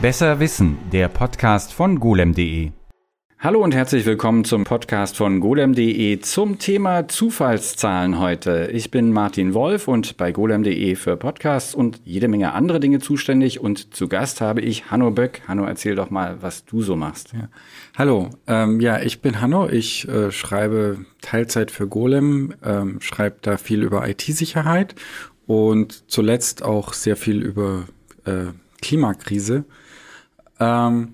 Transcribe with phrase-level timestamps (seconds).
[0.00, 2.70] Besser Wissen, der Podcast von golem.de.
[3.40, 8.70] Hallo und herzlich willkommen zum Podcast von golem.de zum Thema Zufallszahlen heute.
[8.72, 13.58] Ich bin Martin Wolf und bei golem.de für Podcasts und jede Menge andere Dinge zuständig
[13.58, 15.42] und zu Gast habe ich Hanno Böck.
[15.48, 17.32] Hanno, erzähl doch mal, was du so machst.
[17.32, 17.48] Ja.
[17.96, 19.68] Hallo, ähm, ja, ich bin Hanno.
[19.68, 24.94] Ich äh, schreibe Teilzeit für Golem, ähm, schreibe da viel über IT-Sicherheit
[25.48, 27.86] und zuletzt auch sehr viel über
[28.26, 29.64] äh, Klimakrise.
[30.60, 31.12] Ähm,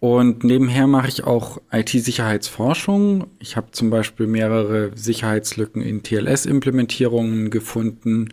[0.00, 3.28] und nebenher mache ich auch IT-Sicherheitsforschung.
[3.38, 8.28] Ich habe zum Beispiel mehrere Sicherheitslücken in TLS-Implementierungen gefunden.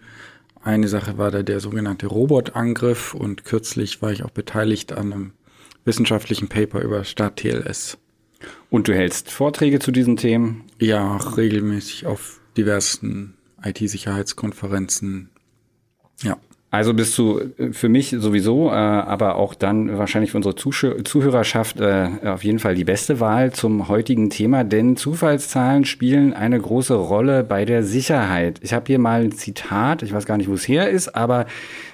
[0.62, 5.32] Eine Sache war da der sogenannte Robotangriff und kürzlich war ich auch beteiligt an einem
[5.86, 7.98] wissenschaftlichen Paper über Start TLS.
[8.70, 10.64] Und du hältst Vorträge zu diesen Themen?
[10.80, 15.30] Ja, regelmäßig auf diversen IT-Sicherheitskonferenzen.
[16.22, 16.38] Ja.
[16.74, 20.88] Also bist du äh, für mich sowieso, äh, aber auch dann wahrscheinlich für unsere Zusch
[21.04, 26.60] Zuhörerschaft äh, auf jeden Fall die beste Wahl zum heutigen Thema, denn Zufallszahlen spielen eine
[26.60, 28.60] große Rolle bei der Sicherheit.
[28.64, 31.46] Ich habe hier mal ein Zitat, ich weiß gar nicht, wo es her ist, aber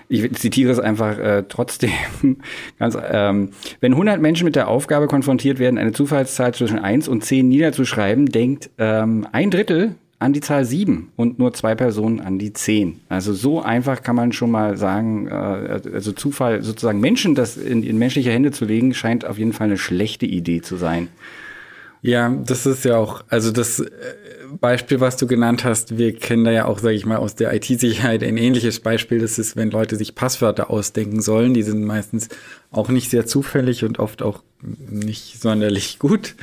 [0.07, 1.91] ich zitiere es einfach äh, trotzdem.
[2.79, 3.49] Ganz, ähm,
[3.81, 8.27] wenn 100 Menschen mit der Aufgabe konfrontiert werden, eine Zufallszahl zwischen 1 und 10 niederzuschreiben,
[8.27, 12.99] denkt ähm, ein Drittel an die Zahl 7 und nur zwei Personen an die 10.
[13.07, 17.83] Also so einfach kann man schon mal sagen, äh, also Zufall, sozusagen Menschen das in,
[17.83, 21.07] in menschliche Hände zu legen, scheint auf jeden Fall eine schlechte Idee zu sein.
[22.01, 23.89] Ja, das ist ja auch, also das äh,
[24.59, 27.53] Beispiel, was du genannt hast, wir kennen da ja auch, sage ich mal, aus der
[27.53, 29.19] IT-Sicherheit ein ähnliches Beispiel.
[29.19, 31.53] Das ist, wenn Leute sich Passwörter ausdenken sollen.
[31.53, 32.29] Die sind meistens
[32.71, 36.35] auch nicht sehr zufällig und oft auch nicht sonderlich gut.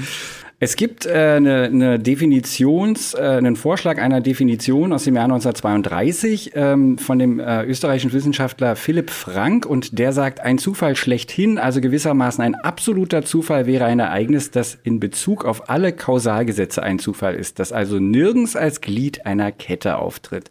[0.58, 6.52] Es gibt äh, eine, eine Definitions, äh, einen Vorschlag einer Definition aus dem Jahr 1932
[6.54, 11.82] ähm, von dem äh, österreichischen Wissenschaftler Philipp Frank und der sagt, ein Zufall schlechthin, also
[11.82, 17.34] gewissermaßen ein absoluter Zufall wäre ein Ereignis, das in Bezug auf alle Kausalgesetze ein Zufall
[17.34, 20.48] ist, das also nirgends als Glied einer Kette auftritt.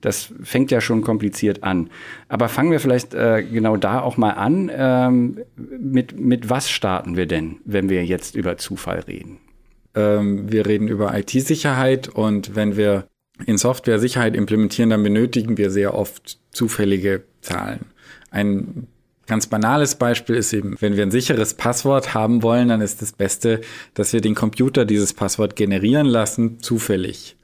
[0.00, 1.90] Das fängt ja schon kompliziert an.
[2.28, 4.70] Aber fangen wir vielleicht äh, genau da auch mal an.
[4.74, 9.38] Ähm, mit, mit was starten wir denn, wenn wir jetzt über Zufall reden?
[9.94, 13.08] Ähm, wir reden über IT-Sicherheit und wenn wir
[13.44, 17.86] in Software Sicherheit implementieren, dann benötigen wir sehr oft zufällige Zahlen.
[18.30, 18.86] Ein
[19.26, 23.12] ganz banales Beispiel ist eben, wenn wir ein sicheres Passwort haben wollen, dann ist das
[23.12, 23.60] Beste,
[23.94, 27.36] dass wir den Computer dieses Passwort generieren lassen, zufällig.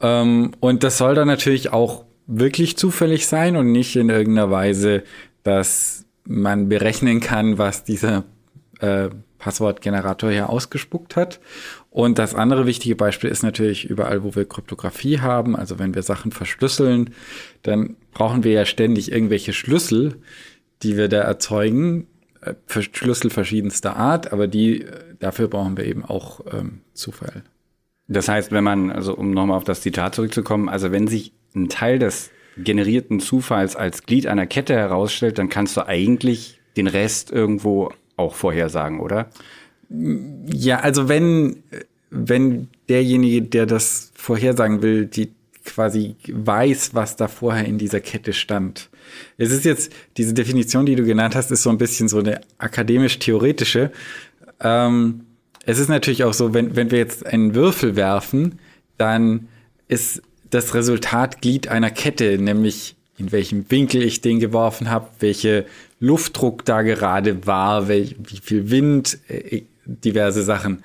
[0.00, 5.02] Ähm, und das soll dann natürlich auch wirklich zufällig sein und nicht in irgendeiner Weise,
[5.42, 8.24] dass man berechnen kann, was dieser
[8.78, 11.40] äh, Passwortgenerator hier ausgespuckt hat.
[11.90, 16.02] Und das andere wichtige Beispiel ist natürlich überall, wo wir Kryptographie haben, also wenn wir
[16.02, 17.14] Sachen verschlüsseln,
[17.62, 20.16] dann brauchen wir ja ständig irgendwelche Schlüssel,
[20.82, 22.06] die wir da erzeugen,
[22.42, 27.42] äh, Schlüssel verschiedenster Art, aber die, äh, dafür brauchen wir eben auch ähm, Zufall.
[28.10, 31.68] Das heißt, wenn man, also um nochmal auf das Zitat zurückzukommen, also wenn sich ein
[31.68, 37.30] Teil des generierten Zufalls als Glied einer Kette herausstellt, dann kannst du eigentlich den Rest
[37.30, 39.30] irgendwo auch vorhersagen, oder?
[39.88, 41.62] Ja, also wenn,
[42.10, 45.30] wenn derjenige, der das vorhersagen will, die
[45.64, 48.90] quasi weiß, was da vorher in dieser Kette stand.
[49.38, 52.40] Es ist jetzt, diese Definition, die du genannt hast, ist so ein bisschen so eine
[52.58, 53.92] akademisch-theoretische.
[54.60, 55.26] Ähm,
[55.70, 58.58] es ist natürlich auch so, wenn, wenn wir jetzt einen Würfel werfen,
[58.98, 59.48] dann
[59.88, 65.66] ist das Resultat Glied einer Kette, nämlich in welchem Winkel ich den geworfen habe, welche
[66.00, 70.82] Luftdruck da gerade war, welch, wie viel Wind, äh, diverse Sachen.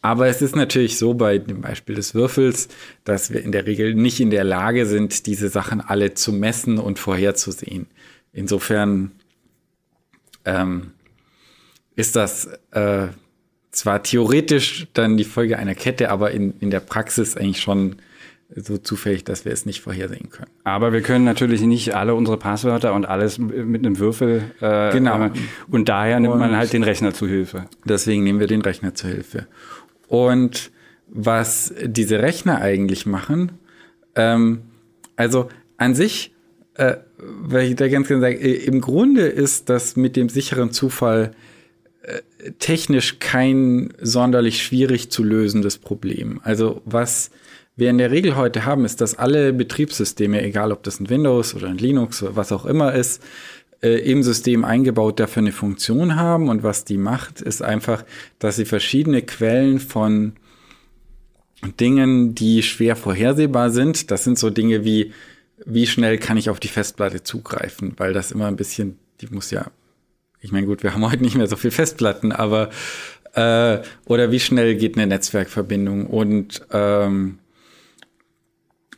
[0.00, 2.68] Aber es ist natürlich so bei dem Beispiel des Würfels,
[3.04, 6.78] dass wir in der Regel nicht in der Lage sind, diese Sachen alle zu messen
[6.78, 7.86] und vorherzusehen.
[8.32, 9.12] Insofern
[10.44, 10.92] ähm,
[11.94, 13.08] ist das äh,
[13.72, 17.96] zwar theoretisch dann die Folge einer Kette, aber in, in der Praxis eigentlich schon
[18.54, 20.50] so zufällig, dass wir es nicht vorhersehen können.
[20.64, 24.44] Aber wir können natürlich nicht alle unsere Passwörter und alles mit einem Würfel.
[24.60, 25.30] Äh, genau.
[25.70, 27.64] Und daher nimmt und man halt den Rechner zu Hilfe.
[27.86, 29.46] Deswegen nehmen wir den Rechner zu Hilfe.
[30.06, 30.70] Und
[31.08, 33.52] was diese Rechner eigentlich machen,
[34.16, 34.62] ähm,
[35.16, 35.48] also
[35.78, 36.34] an sich,
[36.74, 41.32] äh, weil ich da ganz gerne sage, im Grunde ist das mit dem sicheren Zufall
[42.58, 46.40] technisch kein sonderlich schwierig zu lösendes Problem.
[46.42, 47.30] Also was
[47.76, 51.54] wir in der Regel heute haben, ist, dass alle Betriebssysteme, egal ob das ein Windows
[51.54, 53.22] oder ein Linux oder was auch immer ist,
[53.82, 56.48] äh, im System eingebaut dafür eine Funktion haben.
[56.48, 58.04] Und was die macht, ist einfach,
[58.38, 60.34] dass sie verschiedene Quellen von
[61.80, 65.12] Dingen, die schwer vorhersehbar sind, das sind so Dinge wie,
[65.64, 69.50] wie schnell kann ich auf die Festplatte zugreifen, weil das immer ein bisschen, die muss
[69.52, 69.70] ja
[70.42, 72.70] ich meine, gut, wir haben heute nicht mehr so viel Festplatten, aber
[73.34, 77.38] äh, oder wie schnell geht eine Netzwerkverbindung und ähm,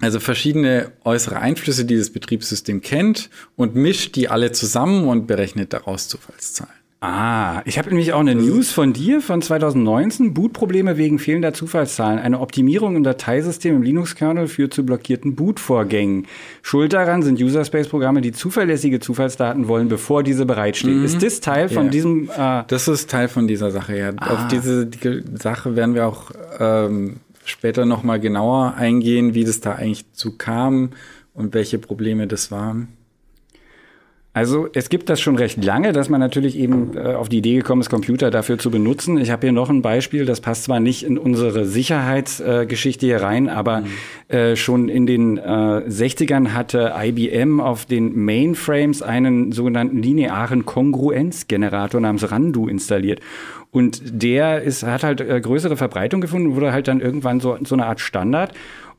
[0.00, 5.72] also verschiedene äußere Einflüsse, die das Betriebssystem kennt und mischt die alle zusammen und berechnet
[5.72, 6.83] daraus Zufallszahlen.
[7.06, 10.32] Ah, ich habe nämlich auch eine News von dir von 2019.
[10.32, 12.18] Bootprobleme wegen fehlender Zufallszahlen.
[12.18, 16.26] Eine Optimierung im Dateisystem im Linux-Kernel führt zu blockierten Bootvorgängen.
[16.62, 21.00] Schuld daran sind User-Space-Programme, die zuverlässige Zufallsdaten wollen, bevor diese bereitstehen.
[21.00, 21.04] Mhm.
[21.04, 21.90] Ist das Teil von ja.
[21.90, 22.30] diesem?
[22.34, 23.98] Äh das ist Teil von dieser Sache.
[23.98, 24.32] Ja, ah.
[24.32, 29.60] auf diese die Sache werden wir auch ähm, später noch mal genauer eingehen, wie das
[29.60, 30.92] da eigentlich zu kam
[31.34, 32.88] und welche Probleme das waren.
[34.34, 37.54] Also es gibt das schon recht lange, dass man natürlich eben äh, auf die Idee
[37.54, 39.16] gekommen ist, Computer dafür zu benutzen.
[39.16, 43.22] Ich habe hier noch ein Beispiel, das passt zwar nicht in unsere Sicherheitsgeschichte äh, hier
[43.22, 44.36] rein, aber mhm.
[44.36, 52.00] äh, schon in den äh, 60ern hatte IBM auf den Mainframes einen sogenannten linearen Kongruenzgenerator
[52.00, 53.20] namens Randu installiert.
[53.70, 57.76] Und der ist, hat halt äh, größere Verbreitung gefunden, wurde halt dann irgendwann so, so
[57.76, 58.52] eine Art Standard.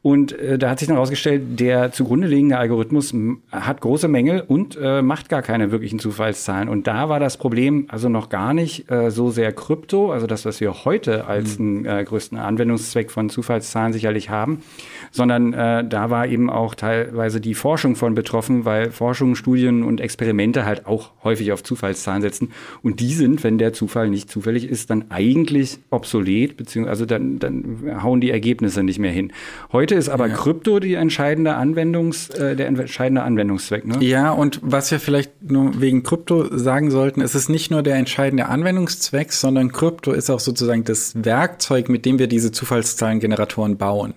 [0.06, 3.12] Und äh, da hat sich dann herausgestellt, der zugrunde liegende Algorithmus
[3.52, 6.70] hat große Mängel und äh, macht gar keine wirklichen Zufallszahlen.
[6.70, 10.46] Und da war das Problem also noch gar nicht äh, so sehr Krypto, also das,
[10.46, 11.88] was wir heute als mhm.
[11.88, 14.62] einen äh, größten Anwendungszweck von Zufallszahlen sicherlich haben,
[15.16, 20.02] sondern äh, da war eben auch teilweise die Forschung von betroffen, weil Forschung, Studien und
[20.02, 22.52] Experimente halt auch häufig auf Zufallszahlen setzen.
[22.84, 27.40] Und die sind, wenn der Zufall nicht zufällig ist, dann eigentlich obsolet, beziehungsweise also dann,
[27.40, 29.32] dann hauen die Ergebnisse nicht mehr hin.
[29.72, 30.36] Heute ist aber ja.
[30.36, 33.88] Krypto die entscheidende Anwendungs, äh, der entscheidende Anwendungszweck.
[33.88, 34.04] Ne?
[34.04, 37.96] Ja, und was wir vielleicht nur wegen Krypto sagen sollten, es ist nicht nur der
[37.96, 44.14] entscheidende Anwendungszweck, sondern Krypto ist auch sozusagen das Werkzeug, mit dem wir diese Zufallszahlengeneratoren bauen.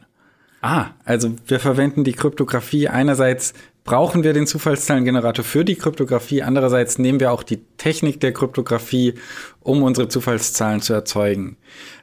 [0.68, 0.90] Ah.
[1.06, 3.54] Also wir verwenden die Kryptographie einerseits
[3.84, 6.42] brauchen wir den Zufallszahlengenerator für die Kryptographie.
[6.42, 9.14] Andererseits nehmen wir auch die Technik der Kryptographie,
[9.60, 11.56] um unsere Zufallszahlen zu erzeugen.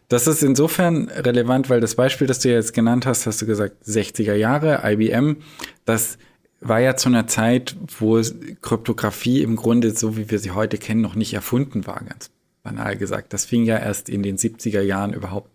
[0.07, 3.83] Das ist insofern relevant, weil das Beispiel, das du jetzt genannt hast, hast du gesagt
[3.85, 5.37] 60er Jahre, IBM,
[5.85, 6.17] das
[6.59, 8.19] war ja zu einer Zeit, wo
[8.63, 12.31] Kryptographie im Grunde, so wie wir sie heute kennen, noch nicht erfunden war, ganz
[12.63, 13.31] banal gesagt.
[13.31, 15.51] Das fing ja erst in den 70er Jahren überhaupt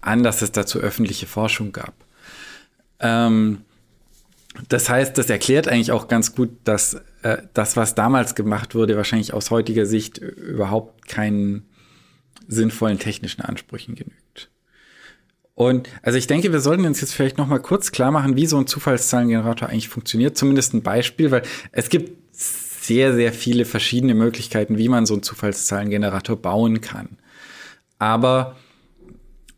[0.00, 2.05] an, dass es dazu öffentliche Forschung gab.
[3.00, 3.62] Ähm,
[4.68, 8.96] das heißt, das erklärt eigentlich auch ganz gut, dass äh, das, was damals gemacht wurde,
[8.96, 11.68] wahrscheinlich aus heutiger Sicht überhaupt keinen
[12.48, 14.50] sinnvollen technischen Ansprüchen genügt.
[15.54, 18.46] Und also ich denke, wir sollten uns jetzt vielleicht noch mal kurz klar machen, wie
[18.46, 20.36] so ein Zufallszahlengenerator eigentlich funktioniert.
[20.36, 21.42] Zumindest ein Beispiel, weil
[21.72, 27.18] es gibt sehr, sehr viele verschiedene Möglichkeiten, wie man so einen Zufallszahlengenerator bauen kann.
[27.98, 28.56] Aber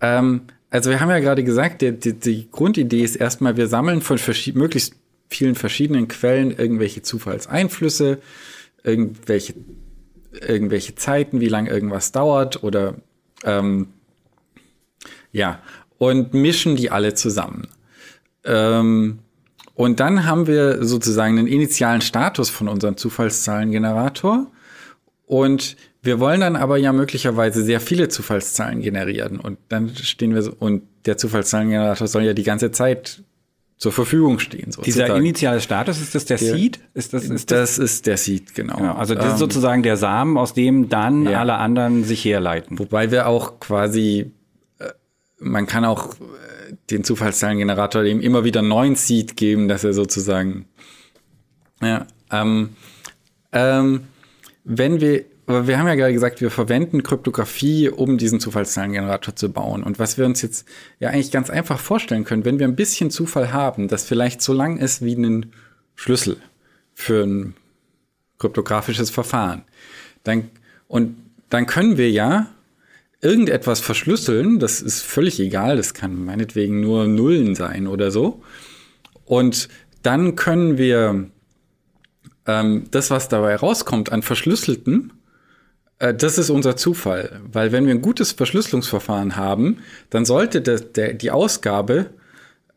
[0.00, 4.02] ähm, also wir haben ja gerade gesagt, die, die, die Grundidee ist erstmal, wir sammeln
[4.02, 4.18] von
[4.54, 4.94] möglichst
[5.28, 8.18] vielen verschiedenen Quellen irgendwelche Zufallseinflüsse,
[8.82, 9.54] irgendwelche
[10.32, 12.94] irgendwelche Zeiten, wie lange irgendwas dauert oder
[13.44, 13.88] ähm,
[15.32, 15.60] ja,
[15.98, 17.68] und mischen die alle zusammen.
[18.44, 19.18] Ähm,
[19.74, 24.46] und dann haben wir sozusagen einen initialen Status von unserem Zufallszahlengenerator.
[25.26, 25.76] Und
[26.08, 29.38] wir wollen dann aber ja möglicherweise sehr viele Zufallszahlen generieren.
[29.38, 33.22] Und dann stehen wir so, und der Zufallszahlengenerator soll ja die ganze Zeit
[33.76, 34.72] zur Verfügung stehen.
[34.72, 35.04] Sozusagen.
[35.04, 36.80] Dieser initiale Status, ist das der, der Seed?
[36.94, 38.76] Ist das, ist das, das ist der Seed, genau.
[38.78, 41.40] genau also das ähm, ist sozusagen der Samen, aus dem dann ja.
[41.40, 42.78] alle anderen sich herleiten.
[42.78, 44.32] Wobei wir auch quasi,
[44.78, 44.86] äh,
[45.38, 50.64] man kann auch äh, den Zufallszahlengenerator dem immer wieder neuen Seed geben, dass er sozusagen,
[51.82, 52.70] ja, ähm,
[53.52, 54.04] ähm,
[54.64, 59.50] wenn wir aber wir haben ja gerade gesagt, wir verwenden Kryptographie, um diesen Zufallszahlengenerator zu
[59.50, 59.82] bauen.
[59.82, 60.68] Und was wir uns jetzt
[61.00, 64.52] ja eigentlich ganz einfach vorstellen können, wenn wir ein bisschen Zufall haben, das vielleicht so
[64.52, 65.52] lang ist wie ein
[65.94, 66.36] Schlüssel
[66.92, 67.54] für ein
[68.38, 69.62] kryptografisches Verfahren,
[70.22, 70.50] dann,
[70.86, 71.16] und
[71.48, 72.48] dann können wir ja
[73.22, 78.42] irgendetwas verschlüsseln, das ist völlig egal, das kann meinetwegen nur Nullen sein oder so.
[79.24, 79.70] Und
[80.02, 81.30] dann können wir
[82.46, 85.14] ähm, das, was dabei rauskommt an verschlüsselten,
[85.98, 89.78] das ist unser Zufall, weil wenn wir ein gutes Verschlüsselungsverfahren haben,
[90.10, 92.10] dann sollte das, der, die Ausgabe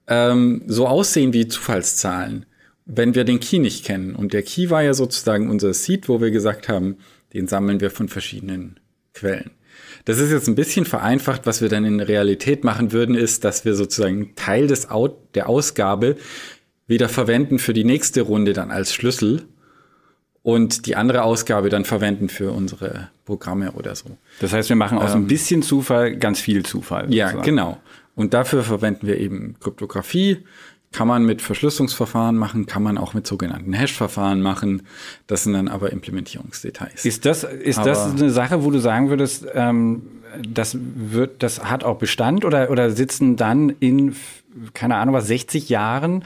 [0.07, 2.45] ähm, so aussehen wie Zufallszahlen,
[2.85, 4.15] wenn wir den Key nicht kennen.
[4.15, 6.97] Und der Key war ja sozusagen unser Seed, wo wir gesagt haben,
[7.33, 8.79] den sammeln wir von verschiedenen
[9.13, 9.51] Quellen.
[10.05, 11.45] Das ist jetzt ein bisschen vereinfacht.
[11.45, 15.47] Was wir dann in Realität machen würden, ist, dass wir sozusagen Teil des Out der
[15.47, 16.17] Ausgabe
[16.87, 19.43] wieder verwenden für die nächste Runde dann als Schlüssel
[20.43, 24.17] und die andere Ausgabe dann verwenden für unsere Programme oder so.
[24.39, 27.13] Das heißt, wir machen aus ähm, ein bisschen Zufall ganz viel Zufall.
[27.13, 27.45] Ja, sozusagen.
[27.45, 27.77] genau.
[28.15, 30.39] Und dafür verwenden wir eben Kryptographie.
[30.91, 34.81] Kann man mit Verschlüsselungsverfahren machen, kann man auch mit sogenannten Hash-Verfahren machen.
[35.25, 37.05] Das sind dann aber Implementierungsdetails.
[37.05, 40.01] Ist das, ist das eine Sache, wo du sagen würdest, ähm,
[40.47, 44.15] das wird, das hat auch Bestand oder, oder sitzen dann in,
[44.73, 46.25] keine Ahnung was, 60 Jahren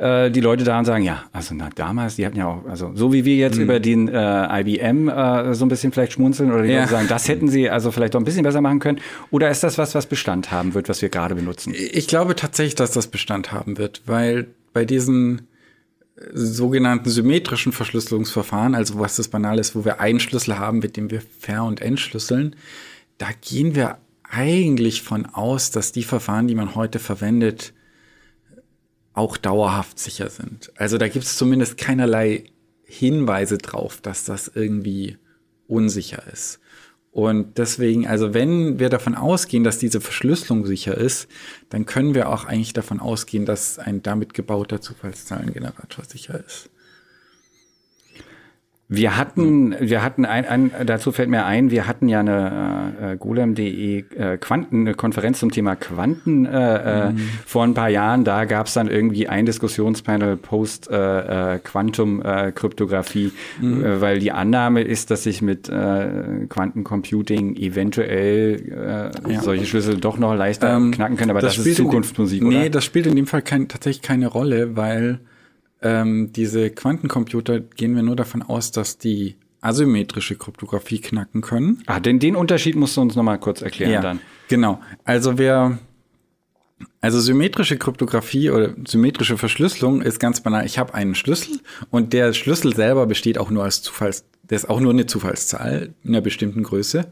[0.00, 2.92] äh, die Leute da und sagen, ja, also na, damals, die hatten ja auch, also
[2.94, 3.64] so wie wir jetzt mhm.
[3.64, 6.80] über den äh, IBM äh, so ein bisschen vielleicht schmunzeln oder die ja.
[6.80, 9.00] Leute sagen, das hätten sie also vielleicht auch ein bisschen besser machen können.
[9.30, 11.74] Oder ist das was, was Bestand haben wird, was wir gerade benutzen?
[11.76, 15.42] Ich glaube tatsächlich, dass das Bestand haben wird, weil bei diesen
[16.32, 21.10] sogenannten symmetrischen Verschlüsselungsverfahren, also was das banal ist, wo wir einen Schlüssel haben, mit dem
[21.10, 22.56] wir ver- und entschlüsseln,
[23.18, 23.98] da gehen wir
[24.30, 27.72] eigentlich von aus, dass die Verfahren, die man heute verwendet,
[29.12, 30.72] auch dauerhaft sicher sind.
[30.76, 32.44] Also da gibt es zumindest keinerlei
[32.84, 35.18] Hinweise drauf, dass das irgendwie
[35.66, 36.60] unsicher ist.
[37.12, 41.28] Und deswegen, also wenn wir davon ausgehen, dass diese Verschlüsselung sicher ist,
[41.68, 46.70] dann können wir auch eigentlich davon ausgehen, dass ein damit gebauter Zufallszahlengenerator sicher ist.
[48.92, 53.16] Wir hatten, wir hatten ein, ein, dazu fällt mir ein, wir hatten ja eine äh,
[53.16, 56.48] golem.de äh, Quanten, eine Konferenz zum Thema Quanten äh,
[57.06, 57.20] äh mhm.
[57.46, 58.24] vor ein paar Jahren.
[58.24, 63.30] Da gab es dann irgendwie ein Diskussionspanel Post äh, äh, Quantum äh, Kryptographie,
[63.60, 63.84] mhm.
[63.84, 69.40] äh, weil die Annahme ist, dass sich mit äh, Quantencomputing eventuell äh, ja.
[69.40, 71.30] solche Schlüssel doch noch leichter ähm, knacken können.
[71.30, 72.58] Aber das, das ist Zukunftsmusik, dem, oder?
[72.58, 75.20] Nee, das spielt in dem Fall kein, tatsächlich keine Rolle, weil
[75.82, 81.82] ähm, diese Quantencomputer gehen wir nur davon aus, dass die asymmetrische Kryptographie knacken können.
[81.86, 84.20] Ah, den, den Unterschied musst du uns nochmal kurz erklären ja, dann.
[84.48, 84.80] Genau.
[85.04, 85.78] Also wer
[87.00, 90.66] also symmetrische Kryptographie oder symmetrische Verschlüsselung ist ganz banal.
[90.66, 91.60] Ich habe einen Schlüssel
[91.90, 95.94] und der Schlüssel selber besteht auch nur als Zufalls, der ist auch nur eine Zufallszahl
[96.02, 97.10] in einer bestimmten Größe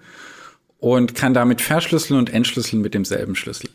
[0.79, 3.71] und kann damit verschlüsseln und entschlüsseln mit demselben Schlüssel.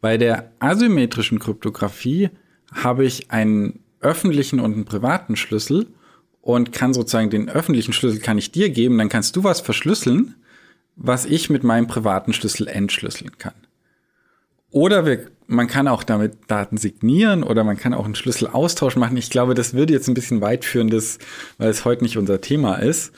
[0.00, 2.30] Bei der asymmetrischen Kryptographie
[2.72, 5.86] habe ich einen öffentlichen und einen privaten Schlüssel
[6.40, 10.34] und kann sozusagen den öffentlichen Schlüssel kann ich dir geben, dann kannst du was verschlüsseln,
[10.96, 13.54] was ich mit meinem privaten Schlüssel entschlüsseln kann.
[14.70, 19.16] Oder wir, man kann auch damit Daten signieren oder man kann auch einen Schlüsselaustausch machen.
[19.16, 22.74] Ich glaube, das würde jetzt ein bisschen weit führen, weil es heute nicht unser Thema
[22.76, 23.12] ist.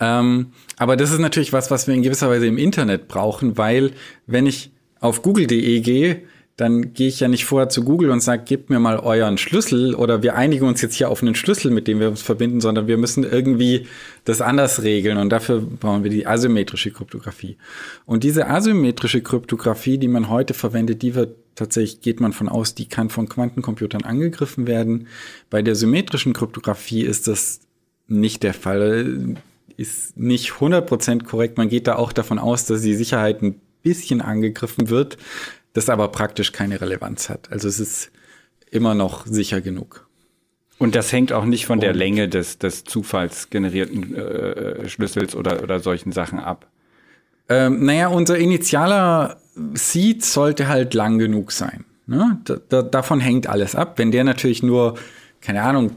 [0.00, 3.92] Ähm, aber das ist natürlich was, was wir in gewisser Weise im Internet brauchen, weil
[4.26, 6.22] wenn ich auf google.de gehe,
[6.56, 9.94] dann gehe ich ja nicht vorher zu Google und sage, gebt mir mal euren Schlüssel
[9.94, 12.86] oder wir einigen uns jetzt hier auf einen Schlüssel, mit dem wir uns verbinden, sondern
[12.86, 13.88] wir müssen irgendwie
[14.24, 17.56] das anders regeln und dafür brauchen wir die asymmetrische Kryptographie.
[18.06, 22.76] Und diese asymmetrische Kryptographie, die man heute verwendet, die wird tatsächlich, geht man von aus,
[22.76, 25.08] die kann von Quantencomputern angegriffen werden.
[25.50, 27.60] Bei der symmetrischen Kryptographie ist das
[28.06, 29.36] nicht der Fall,
[29.76, 31.58] ist nicht 100% korrekt.
[31.58, 35.18] Man geht da auch davon aus, dass die Sicherheit ein bisschen angegriffen wird
[35.74, 37.52] das aber praktisch keine Relevanz hat.
[37.52, 38.10] Also es ist
[38.70, 40.08] immer noch sicher genug.
[40.78, 45.78] Und das hängt auch nicht von der Länge des, des zufallsgenerierten äh, Schlüssels oder, oder
[45.80, 46.66] solchen Sachen ab.
[47.48, 49.38] Ähm, naja, unser initialer
[49.74, 51.84] Seed sollte halt lang genug sein.
[52.06, 52.40] Ne?
[52.44, 53.98] Da, da, davon hängt alles ab.
[53.98, 54.98] Wenn der natürlich nur,
[55.40, 55.92] keine Ahnung,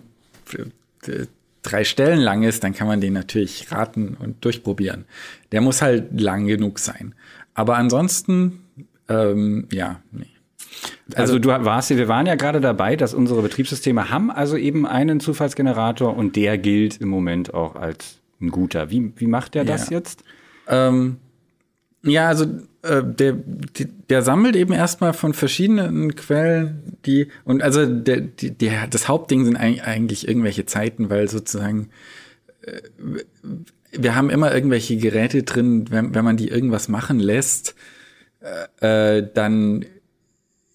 [1.64, 5.06] drei Stellen lang ist, dann kann man den natürlich raten und durchprobieren.
[5.52, 7.16] Der muss halt lang genug sein.
[7.54, 8.62] Aber ansonsten
[9.10, 10.28] ähm, ja, nee.
[11.14, 14.86] Also, also, du warst, wir waren ja gerade dabei, dass unsere Betriebssysteme haben also eben
[14.86, 18.90] einen Zufallsgenerator und der gilt im Moment auch als ein guter.
[18.90, 19.98] Wie, wie macht der das ja.
[19.98, 20.24] jetzt?
[20.68, 21.18] Ähm,
[22.04, 22.46] ja, also
[22.84, 23.36] äh, der,
[24.10, 29.46] der, sammelt eben erstmal von verschiedenen Quellen die und also der, die, der, das Hauptding
[29.46, 31.90] sind eigentlich irgendwelche Zeiten, weil sozusagen
[32.62, 32.82] äh,
[33.92, 37.76] wir haben immer irgendwelche Geräte drin, wenn, wenn man die irgendwas machen lässt,
[38.42, 39.86] äh, dann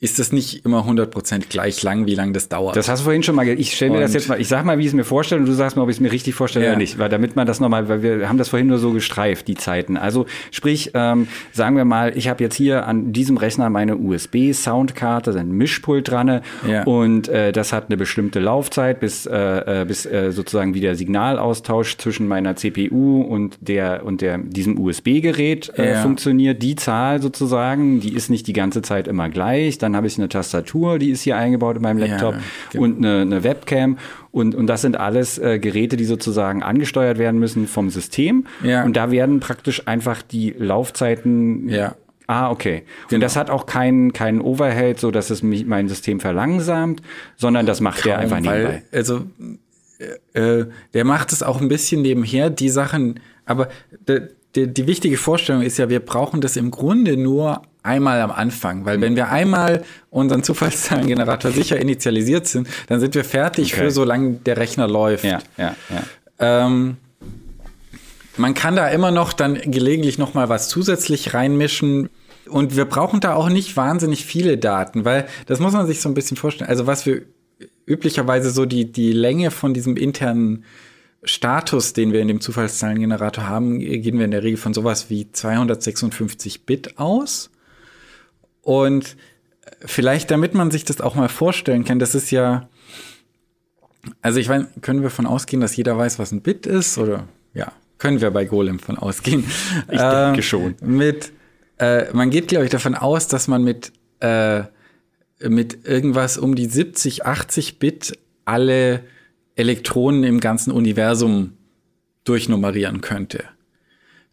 [0.02, 2.74] ist das nicht immer 100% gleich lang, wie lang das dauert.
[2.74, 4.64] Das hast du vorhin schon mal, ich stelle mir und das jetzt mal, ich sag
[4.64, 6.34] mal, wie ich es mir vorstelle und du sagst mal, ob ich es mir richtig
[6.34, 6.72] vorstelle ja.
[6.72, 9.46] oder nicht, weil damit man das nochmal, weil wir haben das vorhin nur so gestreift,
[9.46, 9.96] die Zeiten.
[9.96, 15.38] Also sprich, ähm, sagen wir mal, ich habe jetzt hier an diesem Rechner meine USB-Soundkarte,
[15.38, 16.82] ein Mischpult dran ja.
[16.82, 20.96] und äh, das hat eine bestimmte Laufzeit, bis, äh, äh, bis äh, sozusagen wie der
[20.96, 26.02] Signalaustausch zwischen meiner CPU und der und der diesem USB-Gerät äh, ja.
[26.02, 26.60] funktioniert.
[26.60, 29.78] Die Zahl sozusagen, die ist nicht die ganze Zeit immer gleich.
[29.78, 32.84] Dann dann habe ich eine Tastatur, die ist hier eingebaut in meinem Laptop ja, genau.
[32.84, 33.98] und eine, eine, Webcam.
[34.30, 38.46] Und, und das sind alles äh, Geräte, die sozusagen angesteuert werden müssen vom System.
[38.64, 38.84] Ja.
[38.84, 41.94] Und da werden praktisch einfach die Laufzeiten ja.
[42.28, 42.84] Ah, okay.
[43.08, 43.16] Genau.
[43.16, 47.02] Und das hat auch keinen keinen Overhead, so dass es mich, mein System verlangsamt,
[47.36, 48.82] sondern das macht Kaum, der einfach nebenbei.
[48.90, 49.24] Weil, also
[50.34, 53.68] äh, äh, der macht es auch ein bisschen nebenher, die Sachen, aber
[54.54, 58.84] die, die wichtige Vorstellung ist ja, wir brauchen das im Grunde nur einmal am Anfang,
[58.84, 63.84] weil wenn wir einmal unseren Zufallszahlengenerator sicher initialisiert sind, dann sind wir fertig okay.
[63.84, 65.24] für solange der Rechner läuft.
[65.24, 66.66] Ja, ja, ja.
[66.66, 66.96] Ähm,
[68.36, 72.08] man kann da immer noch dann gelegentlich noch mal was zusätzlich reinmischen.
[72.48, 76.08] Und wir brauchen da auch nicht wahnsinnig viele Daten, weil das muss man sich so
[76.08, 76.68] ein bisschen vorstellen.
[76.68, 77.22] Also was wir
[77.86, 80.64] üblicherweise so die, die Länge von diesem internen
[81.24, 85.30] Status, den wir in dem Zufallszahlengenerator haben, gehen wir in der Regel von sowas wie
[85.30, 87.50] 256 Bit aus.
[88.60, 89.16] Und
[89.84, 92.68] vielleicht, damit man sich das auch mal vorstellen kann, das ist ja,
[94.20, 96.98] also ich meine, können wir davon ausgehen, dass jeder weiß, was ein Bit ist?
[96.98, 99.44] Oder ja, können wir bei Golem von ausgehen?
[99.90, 100.74] Ich äh, denke schon.
[100.80, 101.32] Mit,
[101.78, 104.64] äh, man geht, glaube ich, davon aus, dass man mit, äh,
[105.40, 109.04] mit irgendwas um die 70, 80 Bit alle
[109.56, 111.54] Elektronen im ganzen Universum
[112.24, 113.44] durchnummerieren könnte.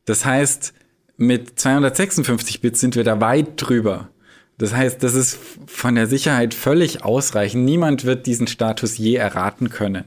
[0.05, 0.73] Das heißt,
[1.17, 4.09] mit 256 Bit sind wir da weit drüber.
[4.57, 7.65] Das heißt, das ist von der Sicherheit völlig ausreichend.
[7.65, 10.05] Niemand wird diesen Status je erraten können.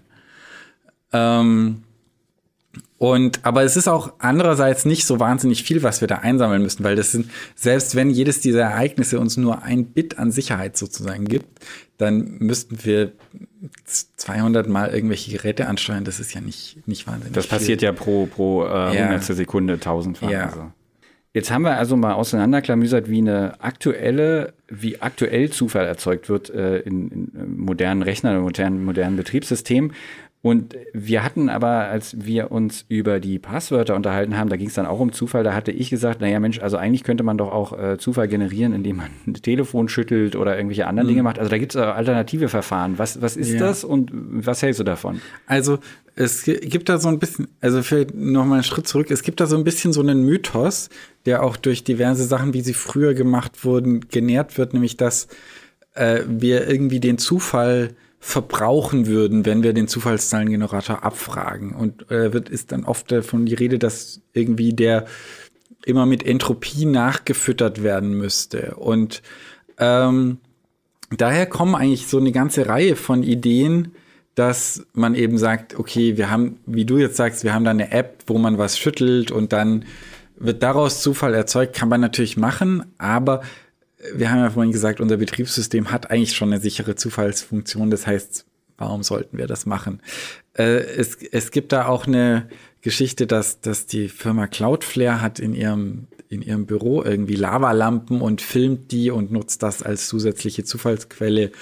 [1.12, 1.84] Ähm,
[2.98, 6.84] und, aber es ist auch andererseits nicht so wahnsinnig viel, was wir da einsammeln müssen,
[6.84, 11.24] weil das sind, selbst wenn jedes dieser Ereignisse uns nur ein Bit an Sicherheit sozusagen
[11.24, 11.64] gibt,
[11.98, 13.12] dann müssten wir
[14.16, 16.04] 200 Mal irgendwelche Geräte ansteuern.
[16.04, 17.86] Das ist ja nicht, nicht wahnsinnig Das passiert viel.
[17.86, 19.04] ja pro, pro äh, ja.
[19.04, 20.30] hundertstel Sekunde tausendfach.
[20.30, 20.46] Ja.
[20.46, 20.72] Also.
[21.34, 26.80] Jetzt haben wir also mal auseinanderklamüsert, wie eine aktuelle, wie aktuell Zufall erzeugt wird äh,
[26.80, 29.92] in, in modernen Rechnern, in modernen, modernen Betriebssystemen.
[30.42, 34.74] Und wir hatten aber, als wir uns über die Passwörter unterhalten haben, da ging es
[34.74, 37.52] dann auch um Zufall, da hatte ich gesagt, naja Mensch, also eigentlich könnte man doch
[37.52, 41.12] auch äh, Zufall generieren, indem man ein Telefon schüttelt oder irgendwelche anderen mhm.
[41.12, 41.38] Dinge macht.
[41.38, 42.98] Also da gibt es alternative Verfahren.
[42.98, 43.60] Was, was ist ja.
[43.60, 45.20] das und was hältst du davon?
[45.46, 45.78] Also
[46.16, 49.46] es gibt da so ein bisschen, also für nochmal einen Schritt zurück, es gibt da
[49.46, 50.90] so ein bisschen so einen Mythos,
[51.24, 55.28] der auch durch diverse Sachen, wie sie früher gemacht wurden, genährt wird, nämlich dass
[55.94, 57.90] äh, wir irgendwie den Zufall
[58.24, 61.74] verbrauchen würden, wenn wir den Zufallszahlengenerator abfragen.
[61.74, 65.06] Und äh, wird ist dann oft davon die Rede, dass irgendwie der
[65.84, 68.76] immer mit Entropie nachgefüttert werden müsste.
[68.76, 69.22] Und
[69.78, 70.38] ähm,
[71.10, 73.90] daher kommen eigentlich so eine ganze Reihe von Ideen,
[74.36, 77.90] dass man eben sagt, okay, wir haben, wie du jetzt sagst, wir haben da eine
[77.90, 79.84] App, wo man was schüttelt und dann
[80.36, 83.42] wird daraus Zufall erzeugt, kann man natürlich machen, aber
[84.14, 87.90] wir haben ja vorhin gesagt, unser Betriebssystem hat eigentlich schon eine sichere Zufallsfunktion.
[87.90, 88.46] Das heißt,
[88.78, 90.00] warum sollten wir das machen?
[90.54, 92.48] Äh, es, es gibt da auch eine
[92.80, 98.40] Geschichte, dass, dass die Firma Cloudflare hat in ihrem, in ihrem Büro irgendwie Lavalampen und
[98.42, 101.52] filmt die und nutzt das als zusätzliche Zufallsquelle.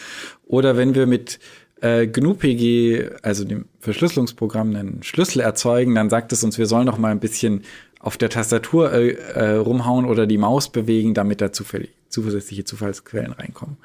[0.47, 1.39] Oder wenn wir mit
[1.83, 6.99] äh, GNU-PG, also dem Verschlüsselungsprogramm, einen Schlüssel erzeugen, dann sagt es uns, wir sollen noch
[6.99, 7.63] mal ein bisschen
[8.01, 13.33] auf der Tastatur äh, äh, rumhauen oder die Maus bewegen, damit da zufällig, zusätzliche Zufallsquellen
[13.33, 13.79] reinkommen.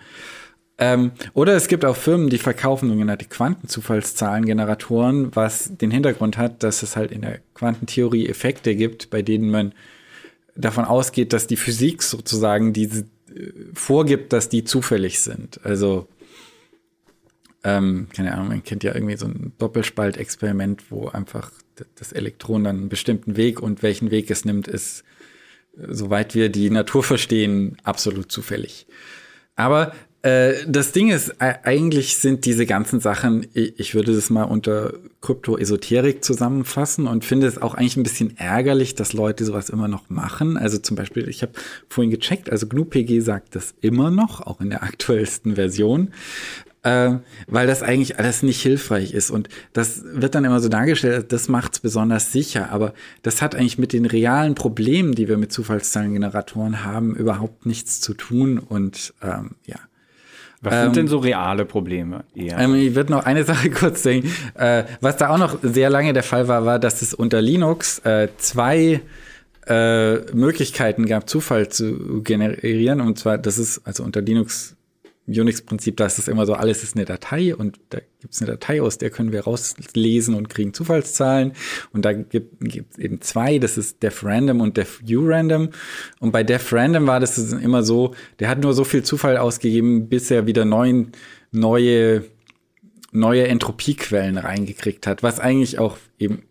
[0.78, 6.84] Ähm, oder es gibt auch Firmen, die verkaufen sogenannte Quantenzufallszahlengeneratoren, was den Hintergrund hat, dass
[6.84, 9.72] es halt in der Quantentheorie Effekte gibt, bei denen man
[10.56, 15.62] davon ausgeht, dass die Physik sozusagen diese äh, vorgibt, dass die zufällig sind.
[15.64, 16.10] Also
[17.64, 21.50] ähm, keine Ahnung, man kennt ja irgendwie so ein Doppelspaltexperiment, wo einfach
[21.96, 25.04] das Elektron dann einen bestimmten Weg und welchen Weg es nimmt, ist,
[25.90, 28.88] soweit wir die Natur verstehen, absolut zufällig.
[29.56, 29.94] Aber
[30.26, 36.24] äh, das Ding ist, eigentlich sind diese ganzen Sachen, ich würde das mal unter Kryptoesoterik
[36.24, 40.58] zusammenfassen und finde es auch eigentlich ein bisschen ärgerlich, dass Leute sowas immer noch machen.
[40.58, 41.52] Also zum Beispiel, ich habe
[41.90, 46.12] vorhin gecheckt, also GNU-PG sagt das immer noch, auch in der aktuellsten Version
[46.86, 47.18] äh,
[47.48, 49.32] weil das eigentlich alles nicht hilfreich ist.
[49.32, 52.72] Und das wird dann immer so dargestellt, das macht es besonders sicher.
[52.72, 52.94] Aber
[53.24, 58.14] das hat eigentlich mit den realen Problemen, die wir mit Zufallszahlengeneratoren haben, überhaupt nichts zu
[58.14, 58.60] tun.
[58.60, 59.78] Und ähm, ja.
[60.62, 62.60] Was sind ähm, denn so reale Probleme eher?
[62.60, 64.32] Ähm, ich würde noch eine Sache kurz sagen.
[64.54, 67.98] Äh, was da auch noch sehr lange der Fall war, war, dass es unter Linux
[68.00, 69.02] äh, zwei
[69.66, 73.02] äh, Möglichkeiten gab, Zufall zu generieren.
[73.02, 74.76] Und zwar, das ist also unter Linux
[75.28, 78.52] Unix-Prinzip, da ist es immer so, alles ist eine Datei und da gibt es eine
[78.52, 81.54] Datei, aus der können wir rauslesen und kriegen Zufallszahlen.
[81.94, 85.70] Und da gibt es eben zwei, das ist def random und def random.
[86.20, 90.10] Und bei def random war das immer so, der hat nur so viel Zufall ausgegeben,
[90.10, 91.12] bis er wieder neun,
[91.52, 92.26] neue,
[93.12, 96.44] neue Entropiequellen reingekriegt hat, was eigentlich auch eben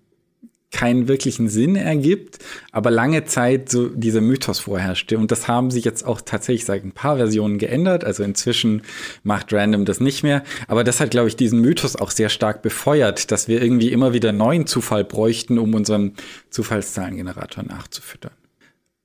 [0.74, 2.40] keinen wirklichen Sinn ergibt,
[2.72, 5.16] aber lange Zeit so dieser Mythos vorherrschte.
[5.16, 8.04] Und das haben sich jetzt auch tatsächlich seit ein paar Versionen geändert.
[8.04, 8.82] Also inzwischen
[9.22, 10.42] macht Random das nicht mehr.
[10.66, 14.12] Aber das hat, glaube ich, diesen Mythos auch sehr stark befeuert, dass wir irgendwie immer
[14.12, 16.14] wieder neuen Zufall bräuchten, um unseren
[16.50, 18.32] Zufallszahlengenerator nachzufüttern.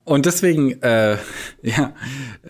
[0.02, 1.18] Und deswegen, äh,
[1.62, 1.94] ja,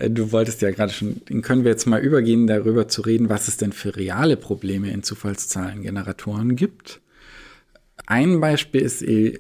[0.09, 3.59] du wolltest ja gerade schon, können wir jetzt mal übergehen, darüber zu reden, was es
[3.59, 7.03] denn für reale Probleme in Zufallszahlengeneratoren gibt.
[8.07, 9.39] Ein Beispiel ist, äh,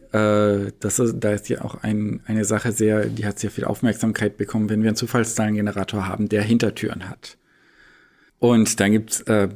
[0.81, 4.37] das ist, da ist ja auch ein, eine Sache sehr, die hat sehr viel Aufmerksamkeit
[4.37, 7.37] bekommen, wenn wir einen Zufallszahlengenerator haben, der Hintertüren hat.
[8.39, 9.49] Und dann gibt's äh,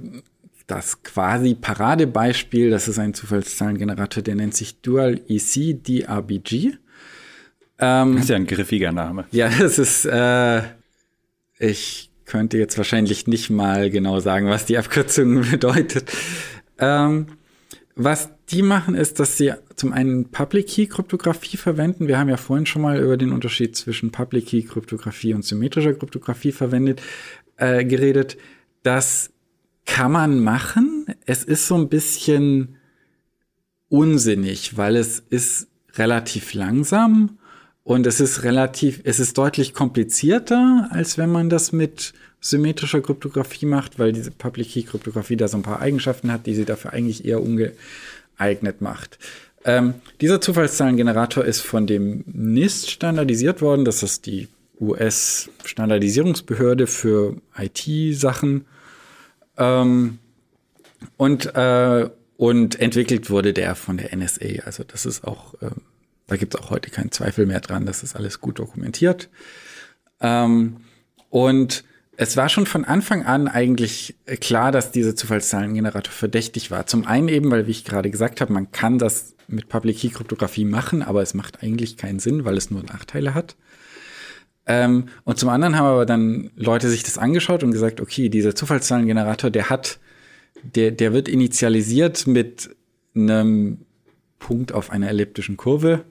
[0.66, 6.72] das quasi Paradebeispiel, das ist ein Zufallszahlengenerator, der nennt sich Dual EC DRBG.
[7.78, 9.26] Ähm, das ist ja ein griffiger Name.
[9.30, 10.62] Ja, das ist, äh,
[11.58, 16.10] ich könnte jetzt wahrscheinlich nicht mal genau sagen, was die Abkürzung bedeutet.
[16.78, 17.26] Ähm,
[17.96, 22.08] was die machen, ist, dass sie zum einen Public Key Kryptographie verwenden.
[22.08, 25.94] Wir haben ja vorhin schon mal über den Unterschied zwischen Public Key Kryptographie und symmetrischer
[25.94, 27.02] Kryptographie verwendet,
[27.56, 28.36] äh, geredet.
[28.82, 29.30] Das
[29.86, 31.06] kann man machen.
[31.24, 32.76] Es ist so ein bisschen
[33.88, 37.38] unsinnig, weil es ist relativ langsam
[37.84, 42.12] und es ist relativ, es ist deutlich komplizierter, als wenn man das mit
[42.44, 46.54] symmetrischer Kryptographie macht, weil diese Public Key Kryptographie da so ein paar Eigenschaften hat, die
[46.54, 49.18] sie dafür eigentlich eher ungeeignet macht.
[49.64, 53.86] Ähm, dieser Zufallszahlengenerator ist von dem NIST standardisiert worden.
[53.86, 58.66] Das ist die US-Standardisierungsbehörde für IT-Sachen.
[59.56, 60.18] Ähm,
[61.16, 64.64] und, äh, und entwickelt wurde der von der NSA.
[64.66, 65.70] Also das ist auch, äh,
[66.26, 67.86] da gibt es auch heute keinen Zweifel mehr dran.
[67.86, 69.30] Das ist alles gut dokumentiert.
[70.20, 70.82] Ähm,
[71.30, 71.84] und
[72.16, 76.86] es war schon von Anfang an eigentlich klar, dass dieser Zufallszahlengenerator verdächtig war.
[76.86, 80.08] Zum einen eben, weil, wie ich gerade gesagt habe, man kann das mit Public Key
[80.08, 83.56] Kryptographie machen, aber es macht eigentlich keinen Sinn, weil es nur Nachteile hat.
[84.66, 88.54] Ähm, und zum anderen haben aber dann Leute sich das angeschaut und gesagt, okay, dieser
[88.54, 89.98] Zufallszahlengenerator, der hat,
[90.62, 92.70] der, der wird initialisiert mit
[93.14, 93.84] einem
[94.38, 96.04] Punkt auf einer elliptischen Kurve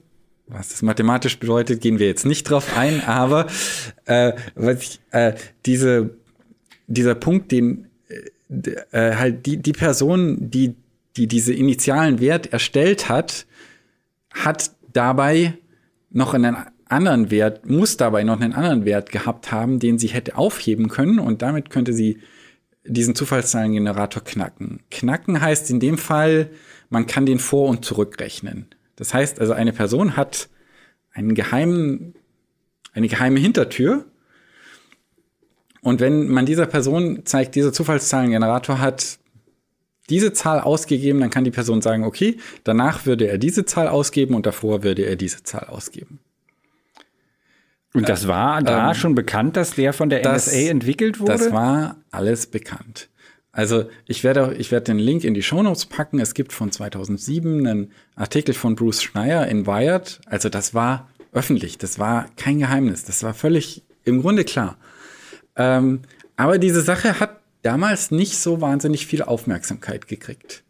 [0.46, 3.46] was das mathematisch bedeutet, gehen wir jetzt nicht drauf ein, aber
[4.04, 6.16] äh, was ich, äh, diese,
[6.86, 10.74] dieser Punkt, den äh, äh, halt die, die Person, die,
[11.16, 13.46] die diese initialen Wert erstellt hat,
[14.30, 15.54] hat dabei
[16.10, 16.56] noch einen
[16.88, 21.18] anderen Wert, muss dabei noch einen anderen Wert gehabt haben, den sie hätte aufheben können
[21.18, 22.18] und damit könnte sie
[22.86, 24.80] diesen Zufallszahlengenerator knacken.
[24.90, 26.50] Knacken heißt in dem Fall,
[26.90, 28.66] man kann den vor- und zurückrechnen.
[28.96, 30.48] Das heißt also, eine Person hat
[31.12, 32.14] einen geheimen,
[32.92, 34.04] eine geheime Hintertür.
[35.80, 39.18] Und wenn man dieser Person zeigt, dieser Zufallszahlengenerator hat
[40.10, 44.34] diese Zahl ausgegeben, dann kann die Person sagen, okay, danach würde er diese Zahl ausgeben
[44.34, 46.20] und davor würde er diese Zahl ausgeben.
[47.94, 51.32] Und das war da ähm, schon bekannt, dass der von der NSA das, entwickelt wurde?
[51.32, 53.08] Das war alles bekannt.
[53.54, 56.18] Also ich werde, ich werde den Link in die Shownotes packen.
[56.18, 60.20] Es gibt von 2007 einen Artikel von Bruce Schneier in Wired.
[60.26, 64.76] Also das war öffentlich, das war kein Geheimnis, das war völlig im Grunde klar.
[65.56, 66.00] Ähm,
[66.36, 70.64] aber diese Sache hat damals nicht so wahnsinnig viel Aufmerksamkeit gekriegt.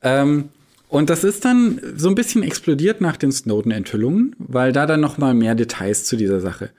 [0.00, 0.48] Ähm,
[0.88, 5.18] und das ist dann so ein bisschen explodiert nach den Snowden-Enthüllungen, weil da dann noch
[5.18, 6.70] mal mehr Details zu dieser Sache.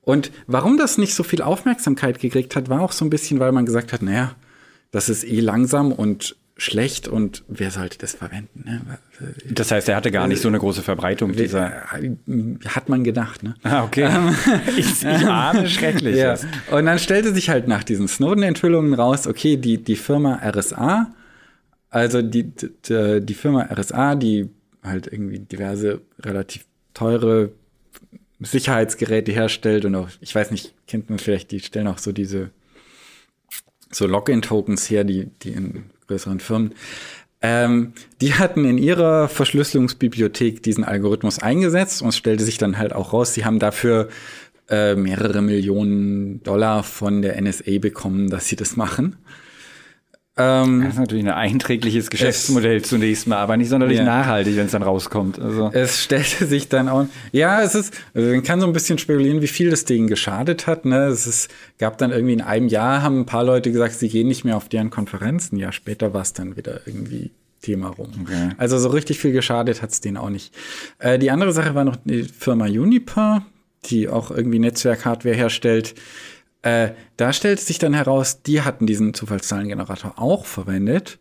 [0.00, 3.52] Und warum das nicht so viel Aufmerksamkeit gekriegt hat, war auch so ein bisschen, weil
[3.52, 4.34] man gesagt hat, naja,
[4.90, 8.64] das ist eh langsam und schlecht und wer sollte das verwenden?
[8.66, 8.98] Ne?
[9.48, 11.86] Das heißt, er hatte gar nicht so eine große Verbreitung dieser.
[12.66, 13.54] Hat man gedacht, ne?
[13.62, 14.02] Ah, okay.
[14.04, 14.34] Ähm,
[14.76, 16.16] ich, ich ahne schrecklich.
[16.16, 16.36] Ja.
[16.70, 21.10] Und dann stellte sich halt nach diesen Snowden-Enthüllungen raus, okay, die, die Firma RSA,
[21.88, 24.50] also die, die, die Firma RSA, die
[24.82, 27.52] halt irgendwie diverse relativ teure
[28.40, 32.50] Sicherheitsgeräte herstellt und auch, ich weiß nicht, kennt man vielleicht, die stellen auch so diese
[33.90, 36.74] so Login-Tokens her, die, die in größeren Firmen.
[37.42, 42.92] Ähm, die hatten in ihrer Verschlüsselungsbibliothek diesen Algorithmus eingesetzt und es stellte sich dann halt
[42.92, 44.08] auch raus, sie haben dafür
[44.68, 49.16] äh, mehrere Millionen Dollar von der NSA bekommen, dass sie das machen.
[50.40, 54.04] Ähm, das ist natürlich ein einträgliches Geschäftsmodell es, zunächst mal, aber nicht sonderlich ja.
[54.04, 55.38] nachhaltig, wenn es dann rauskommt.
[55.38, 55.70] Also.
[55.72, 59.42] Es stellte sich dann auch, ja, es ist, also man kann so ein bisschen spekulieren,
[59.42, 60.84] wie viel das Ding geschadet hat.
[60.84, 61.06] Ne?
[61.06, 64.28] Es ist, gab dann irgendwie in einem Jahr, haben ein paar Leute gesagt, sie gehen
[64.28, 65.58] nicht mehr auf deren Konferenzen.
[65.58, 68.10] Ja, später war es dann wieder irgendwie Thema rum.
[68.22, 68.50] Okay.
[68.56, 70.54] Also so richtig viel geschadet hat es denen auch nicht.
[70.98, 73.44] Äh, die andere Sache war noch die Firma Uniper,
[73.86, 75.94] die auch irgendwie Netzwerkhardware herstellt.
[76.62, 81.18] Äh, da stellt sich dann heraus, die hatten diesen Zufallszahlengenerator auch verwendet.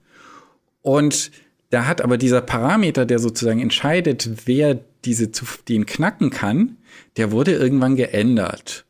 [0.82, 1.32] Und
[1.70, 5.30] da hat aber dieser Parameter, der sozusagen entscheidet, wer diese
[5.68, 6.78] den knacken kann,
[7.18, 8.86] der wurde irgendwann geändert.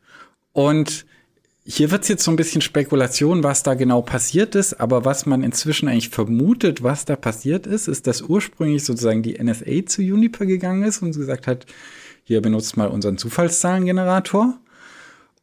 [0.54, 1.06] Und
[1.66, 5.28] hier wird es jetzt so ein bisschen Spekulation, was da genau passiert ist, aber was
[5.28, 10.02] man inzwischen eigentlich vermutet, was da passiert ist, ist, dass ursprünglich sozusagen die NSA zu
[10.02, 11.68] Juniper gegangen ist und gesagt hat,
[12.24, 14.58] hier benutzt mal unseren Zufallszahlengenerator.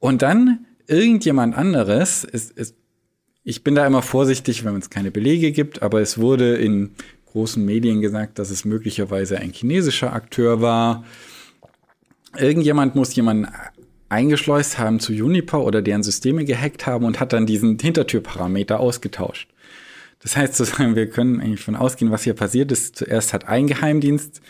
[0.01, 2.77] Und dann irgendjemand anderes, ist, ist,
[3.45, 6.91] ich bin da immer vorsichtig, wenn es keine Belege gibt, aber es wurde in
[7.27, 11.05] großen Medien gesagt, dass es möglicherweise ein chinesischer Akteur war.
[12.37, 13.47] Irgendjemand muss jemanden
[14.09, 19.49] eingeschleust haben zu Juniper oder deren Systeme gehackt haben und hat dann diesen Hintertürparameter ausgetauscht.
[20.21, 22.97] Das heißt wir können eigentlich von ausgehen, was hier passiert ist.
[22.97, 24.41] Zuerst hat ein Geheimdienst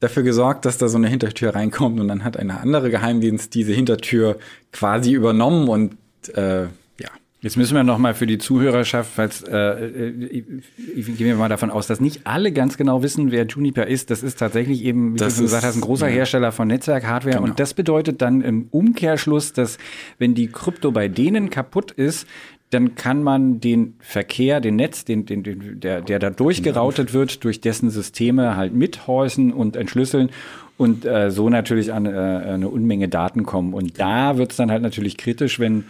[0.00, 3.72] dafür gesorgt, dass da so eine Hintertür reinkommt und dann hat ein anderer Geheimdienst diese
[3.72, 4.38] Hintertür
[4.72, 5.96] quasi übernommen und
[6.34, 6.66] äh,
[7.46, 10.44] Jetzt müssen wir noch mal für die Zuhörerschaft, falls äh, äh ich,
[10.96, 14.10] ich gehe mal davon aus, dass nicht alle ganz genau wissen, wer Juniper ist.
[14.10, 16.14] Das ist tatsächlich eben, wie das du gesagt hast, ein großer ja.
[16.14, 17.36] Hersteller von Netzwerkhardware.
[17.36, 17.46] Genau.
[17.46, 19.78] Und das bedeutet dann im Umkehrschluss, dass
[20.18, 22.26] wenn die Krypto bei denen kaputt ist,
[22.70, 27.44] dann kann man den Verkehr, den Netz, den, den, den, der, der da durchgeroutet wird,
[27.44, 30.30] durch dessen Systeme halt mithäusen und entschlüsseln
[30.76, 33.72] und äh, so natürlich an äh, eine Unmenge Daten kommen.
[33.72, 35.84] Und da wird es dann halt natürlich kritisch, wenn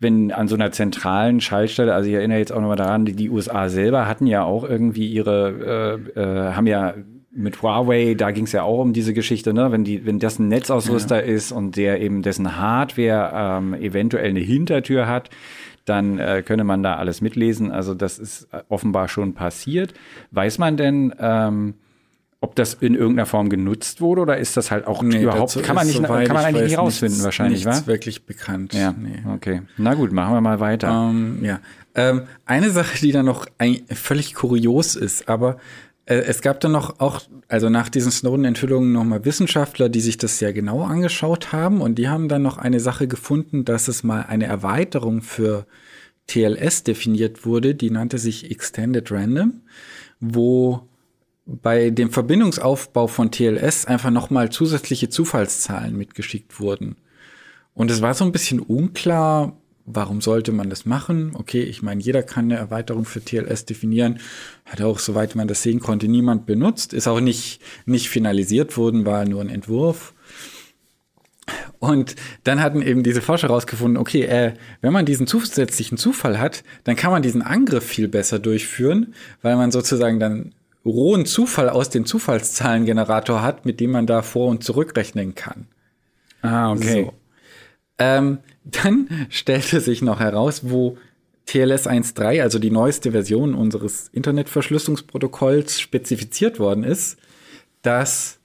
[0.00, 3.30] wenn an so einer zentralen Schaltstelle, also ich erinnere jetzt auch nochmal daran, die, die
[3.30, 6.94] USA selber hatten ja auch irgendwie ihre, äh, äh, haben ja
[7.32, 9.72] mit Huawei, da ging es ja auch um diese Geschichte, ne?
[9.72, 11.32] wenn die, wenn das ein Netzausrüster ja.
[11.32, 15.30] ist und der eben dessen Hardware ähm, eventuell eine Hintertür hat,
[15.88, 17.70] dann äh, könne man da alles mitlesen.
[17.70, 19.94] Also das ist offenbar schon passiert.
[20.30, 21.74] Weiß man denn, ähm,
[22.40, 25.74] ob das in irgendeiner Form genutzt wurde oder ist das halt auch nee, überhaupt kann
[25.74, 27.86] man nicht kann man eigentlich nicht rausfinden wahrscheinlich nichts wa?
[27.88, 29.24] wirklich bekannt ja nee.
[29.34, 31.58] okay na gut machen wir mal weiter um, ähm, ja
[31.96, 33.46] ähm, eine Sache die da noch
[33.92, 35.56] völlig kurios ist aber äh,
[36.10, 40.38] es gab dann noch auch also nach diesen Snowden-Enthüllungen noch mal Wissenschaftler die sich das
[40.38, 44.22] sehr genau angeschaut haben und die haben dann noch eine Sache gefunden dass es mal
[44.22, 45.66] eine Erweiterung für
[46.26, 49.60] TLS definiert wurde die nannte sich Extended Random
[50.20, 50.88] wo
[51.48, 56.96] bei dem Verbindungsaufbau von TLS einfach nochmal zusätzliche Zufallszahlen mitgeschickt wurden.
[57.72, 59.56] Und es war so ein bisschen unklar,
[59.90, 61.32] warum sollte man das machen?
[61.34, 64.20] Okay, ich meine, jeder kann eine Erweiterung für TLS definieren.
[64.64, 66.92] Hat auch, soweit man das sehen konnte, niemand benutzt.
[66.92, 70.14] Ist auch nicht, nicht finalisiert worden, war nur ein Entwurf.
[71.78, 76.64] Und dann hatten eben diese Forscher herausgefunden, okay, äh, wenn man diesen zusätzlichen Zufall hat,
[76.84, 81.90] dann kann man diesen Angriff viel besser durchführen, weil man sozusagen dann rohen Zufall aus
[81.90, 85.66] dem Zufallszahlengenerator hat, mit dem man da vor- und zurückrechnen kann.
[86.42, 87.04] Ah, okay.
[87.04, 87.12] So.
[87.98, 88.38] Ähm,
[88.70, 90.96] dann stellte sich noch heraus, wo
[91.46, 97.18] TLS 1.3, also die neueste Version unseres Internetverschlüsselungsprotokolls, spezifiziert worden ist,
[97.82, 98.38] dass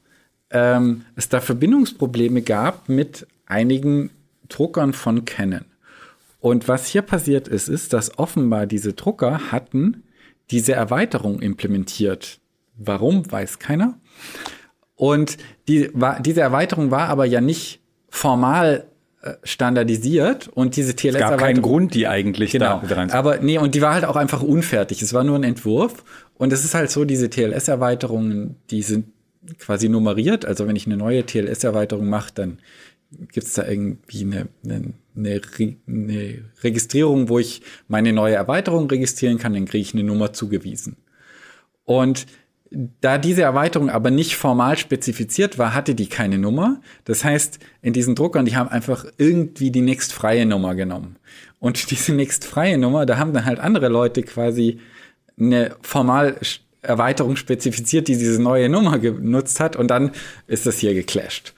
[0.51, 4.11] ähm, es da Verbindungsprobleme gab mit einigen
[4.47, 5.65] Druckern von Canon.
[6.39, 10.03] Und was hier passiert ist, ist, dass offenbar diese Drucker hatten
[10.51, 12.39] diese Erweiterung implementiert.
[12.77, 13.99] Warum, weiß keiner.
[14.95, 18.87] Und die, war, diese Erweiterung war aber ja nicht formal
[19.43, 22.81] standardisiert und diese TLS es gab keinen Grund, die eigentlich genau.
[22.81, 25.01] da dran zu Aber nee, und die war halt auch einfach unfertig.
[25.01, 26.03] Es war nur ein Entwurf
[26.35, 29.07] und es ist halt so, diese TLS-Erweiterungen, die sind
[29.59, 30.45] quasi nummeriert.
[30.45, 32.57] Also wenn ich eine neue TLS-Erweiterung mache, dann
[33.31, 35.41] gibt es da irgendwie eine, eine, eine,
[35.87, 40.97] eine, Registrierung, wo ich meine neue Erweiterung registrieren kann, dann kriege ich eine Nummer zugewiesen.
[41.85, 42.25] Und
[43.01, 46.81] da diese Erweiterung aber nicht formal spezifiziert war, hatte die keine Nummer.
[47.05, 51.17] Das heißt, in diesen Druckern, die haben einfach irgendwie die nächstfreie Nummer genommen.
[51.59, 54.79] Und diese nächstfreie Nummer, da haben dann halt andere Leute quasi
[55.39, 56.37] eine formal
[56.81, 60.11] Erweiterung spezifiziert, die diese neue Nummer genutzt hat und dann
[60.47, 61.53] ist das hier geclasht.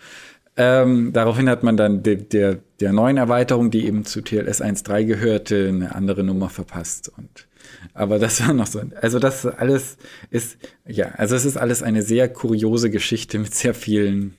[0.57, 5.03] Ähm, daraufhin hat man dann de, der, der neuen Erweiterung, die eben zu TLS 1.3
[5.03, 7.11] gehörte, eine andere Nummer verpasst.
[7.17, 7.47] Und,
[7.93, 8.81] aber das war noch so.
[9.01, 9.97] Also das alles
[10.29, 14.35] ist, ja, also es ist alles eine sehr kuriose Geschichte mit sehr vielen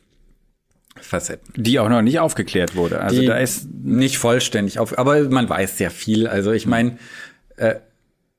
[0.97, 1.63] Facetten.
[1.63, 3.01] Die auch noch nicht aufgeklärt wurde.
[3.01, 6.27] Also die da ist nicht vollständig auf, aber man weiß sehr viel.
[6.27, 6.99] Also ich meine,
[7.57, 7.77] äh,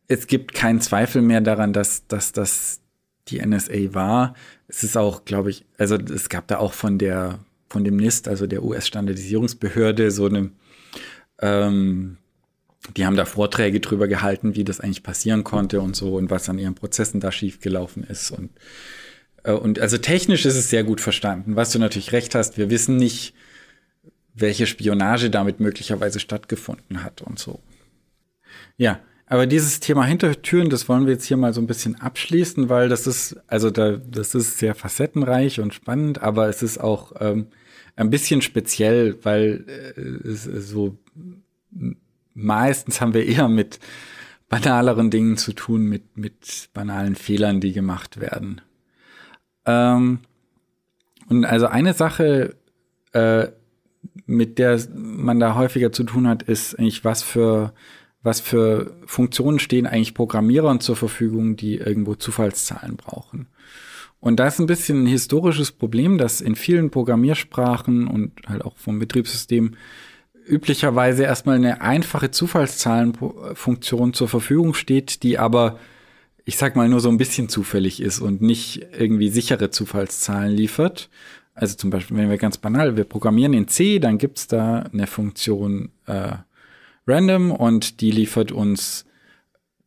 [0.08, 2.80] es gibt keinen Zweifel mehr daran, dass, dass das
[3.28, 4.34] die NSA war.
[4.68, 7.40] Es ist auch, glaube ich, also es gab da auch von der
[7.70, 10.52] von dem NIST, also der US-Standardisierungsbehörde, so eine,
[11.42, 12.18] ähm,
[12.96, 16.50] die haben da Vorträge drüber gehalten, wie das eigentlich passieren konnte und so und was
[16.50, 18.32] an ihren Prozessen da schiefgelaufen ist.
[18.32, 18.52] Und,
[19.44, 21.56] äh, und also technisch ist es sehr gut verstanden.
[21.56, 23.34] Was du natürlich recht hast, wir wissen nicht,
[24.34, 27.60] welche Spionage damit möglicherweise stattgefunden hat und so.
[28.78, 32.70] Ja, aber dieses Thema Hintertüren, das wollen wir jetzt hier mal so ein bisschen abschließen,
[32.70, 37.12] weil das ist, also da, das ist sehr facettenreich und spannend, aber es ist auch
[37.20, 37.48] ähm,
[37.98, 40.98] ein bisschen speziell, weil äh, es, so
[42.38, 43.80] meistens haben wir eher mit
[44.48, 48.62] banaleren Dingen zu tun, mit, mit banalen Fehlern, die gemacht werden.
[49.66, 50.20] Ähm,
[51.28, 52.56] und also eine Sache,
[53.12, 53.48] äh,
[54.26, 57.74] mit der man da häufiger zu tun hat, ist eigentlich, was für,
[58.24, 63.48] was für Funktionen stehen eigentlich Programmierern zur Verfügung, die irgendwo Zufallszahlen brauchen.
[64.20, 68.78] Und da ist ein bisschen ein historisches Problem, dass in vielen Programmiersprachen und halt auch
[68.78, 69.76] vom Betriebssystem
[70.48, 75.80] üblicherweise erstmal eine einfache Zufallszahlenfunktion zur Verfügung steht, die aber,
[76.46, 81.10] ich sag mal, nur so ein bisschen zufällig ist und nicht irgendwie sichere Zufallszahlen liefert.
[81.54, 85.08] Also zum Beispiel, wenn wir ganz banal, wir programmieren in C, dann gibt's da eine
[85.08, 86.34] Funktion äh,
[87.08, 89.06] random und die liefert uns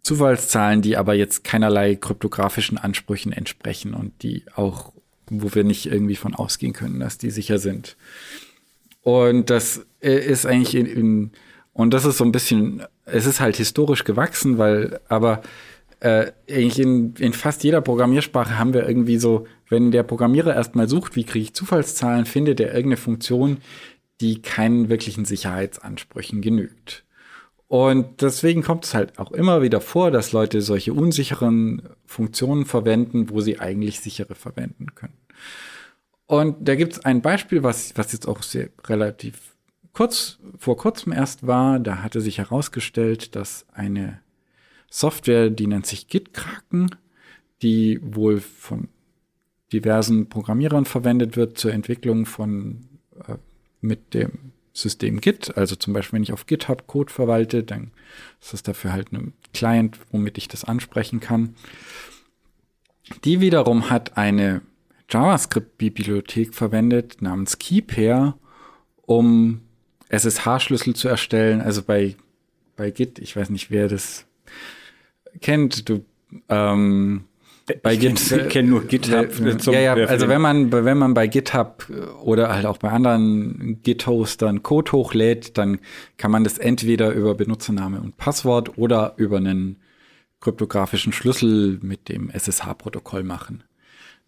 [0.02, 4.92] Zufallszahlen, die aber jetzt keinerlei kryptografischen Ansprüchen entsprechen und die auch,
[5.28, 7.96] wo wir nicht irgendwie von ausgehen können, dass die sicher sind.
[9.02, 11.30] Und das äh, ist eigentlich in, in
[11.72, 15.42] und das ist so ein bisschen, es ist halt historisch gewachsen, weil, aber
[16.00, 21.16] äh, in, in fast jeder Programmiersprache haben wir irgendwie so, wenn der Programmierer erstmal sucht,
[21.16, 23.58] wie kriege ich Zufallszahlen, findet er irgendeine Funktion,
[24.20, 27.04] die keinen wirklichen Sicherheitsansprüchen genügt.
[27.68, 33.30] Und deswegen kommt es halt auch immer wieder vor, dass Leute solche unsicheren Funktionen verwenden,
[33.30, 35.16] wo sie eigentlich sichere verwenden können.
[36.30, 39.56] Und da gibt es ein Beispiel, was, was jetzt auch sehr relativ
[39.92, 41.80] kurz, vor kurzem erst war.
[41.80, 44.20] Da hatte sich herausgestellt, dass eine
[44.88, 46.94] Software, die nennt sich GitKraken,
[47.62, 48.86] die wohl von
[49.72, 52.86] diversen Programmierern verwendet wird zur Entwicklung von
[53.26, 53.34] äh,
[53.80, 55.56] mit dem System Git.
[55.56, 57.90] Also zum Beispiel, wenn ich auf GitHub Code verwalte, dann
[58.40, 61.56] ist das dafür halt ein Client, womit ich das ansprechen kann.
[63.24, 64.62] Die wiederum hat eine
[65.10, 68.36] JavaScript-Bibliothek verwendet namens Keypair,
[69.02, 69.60] um
[70.08, 71.60] SSH-Schlüssel zu erstellen.
[71.60, 72.16] Also bei,
[72.76, 74.26] bei Git, ich weiß nicht, wer das
[75.40, 76.04] kennt, du
[76.48, 77.24] ähm,
[77.82, 79.38] bei ich Git kenne nur GitHub.
[79.40, 81.86] Äh, ja, ja, also wenn man wenn man bei GitHub
[82.22, 85.78] oder halt auch bei anderen Git-Hostern Code hochlädt, dann
[86.16, 89.76] kann man das entweder über Benutzername und Passwort oder über einen
[90.40, 93.62] kryptografischen Schlüssel mit dem SSH-Protokoll machen.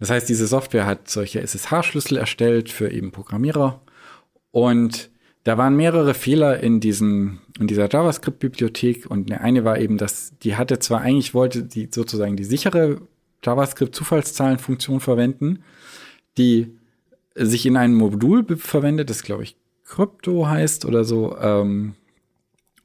[0.02, 3.80] Das heißt, diese Software hat solche SSH-Schlüssel erstellt für eben Programmierer.
[4.50, 5.10] Und
[5.44, 9.08] da waren mehrere Fehler in diesem, in dieser JavaScript-Bibliothek.
[9.08, 13.00] Und der eine war eben, dass die hatte zwar eigentlich wollte die sozusagen die sichere
[13.44, 15.62] JavaScript-Zufallszahlenfunktion verwenden,
[16.36, 16.76] die
[17.36, 21.94] sich in einem Modul verwendet, das glaube ich Krypto heißt oder so, ähm,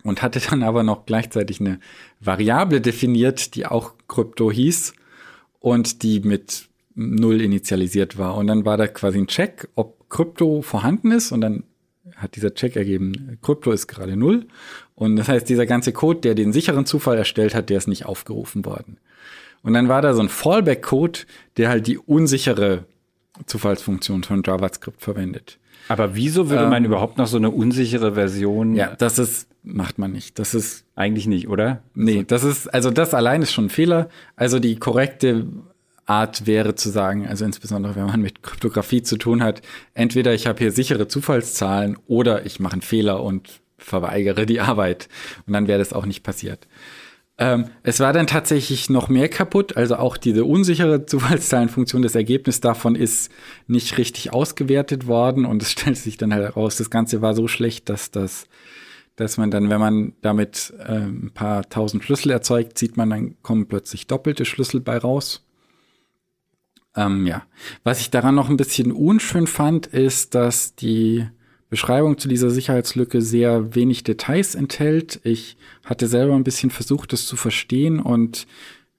[0.04, 1.80] und hatte dann aber noch gleichzeitig eine
[2.20, 4.94] Variable definiert, die auch Krypto hieß
[5.60, 8.36] und die mit Null initialisiert war.
[8.36, 11.64] Und dann war da quasi ein Check, ob Krypto vorhanden ist und dann
[12.16, 14.48] hat dieser Check ergeben, Krypto ist gerade null.
[14.96, 18.06] Und das heißt, dieser ganze Code, der den sicheren Zufall erstellt hat, der ist nicht
[18.06, 18.98] aufgerufen worden.
[19.62, 21.20] Und dann war da so ein Fallback-Code,
[21.58, 22.86] der halt die unsichere
[23.46, 25.60] Zufallsfunktion von JavaScript verwendet.
[25.90, 28.76] Aber wieso würde ähm, man überhaupt noch so eine unsichere Version?
[28.76, 30.40] Ja, das ist, macht man nicht.
[30.40, 30.86] Das ist.
[30.96, 31.84] Eigentlich nicht, oder?
[31.94, 34.10] Nee, das ist, also das allein ist schon ein Fehler.
[34.36, 35.46] Also die korrekte
[36.08, 39.62] Art wäre zu sagen, also insbesondere wenn man mit Kryptographie zu tun hat,
[39.94, 45.10] entweder ich habe hier sichere Zufallszahlen oder ich mache einen Fehler und verweigere die Arbeit.
[45.46, 46.68] Und dann wäre das auch nicht passiert.
[47.38, 52.62] Ähm, es war dann tatsächlich noch mehr kaputt, also auch diese unsichere Zufallszahlenfunktion, das Ergebnis
[52.62, 53.32] davon ist
[53.68, 57.48] nicht richtig ausgewertet worden und es stellt sich dann halt heraus, das Ganze war so
[57.48, 58.48] schlecht, dass das
[59.18, 63.42] dass man dann, wenn man damit äh, ein paar tausend Schlüssel erzeugt, sieht man, dann
[63.42, 65.47] kommen plötzlich doppelte Schlüssel bei raus.
[66.98, 67.44] Ähm, ja.
[67.84, 71.28] Was ich daran noch ein bisschen unschön fand, ist, dass die
[71.70, 75.20] Beschreibung zu dieser Sicherheitslücke sehr wenig Details enthält.
[75.24, 78.48] Ich hatte selber ein bisschen versucht, das zu verstehen und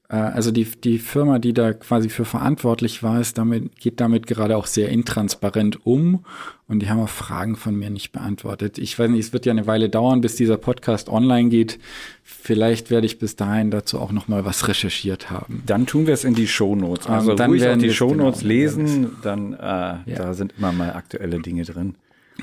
[0.08, 4.26] äh, also die, die Firma, die da quasi für verantwortlich war, ist damit, geht damit
[4.26, 6.24] gerade auch sehr intransparent um
[6.68, 8.76] und die haben auch Fragen von mir nicht beantwortet.
[8.76, 11.78] Ich weiß nicht, es wird ja eine Weile dauern, bis dieser Podcast online geht.
[12.22, 15.62] Vielleicht werde ich bis dahin dazu auch noch mal was recherchiert haben.
[15.64, 17.06] Dann tun wir es in die Shownotes.
[17.06, 19.98] Also dann ruhig auch die Shownotes genau, lesen, dann äh, ja.
[20.06, 21.94] da sind immer mal aktuelle Dinge drin.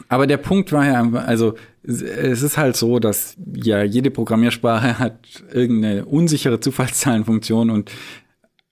[0.10, 5.20] Aber der Punkt war ja, also es ist halt so, dass ja jede Programmiersprache hat
[5.54, 7.91] irgendeine unsichere Zufallszahlenfunktion und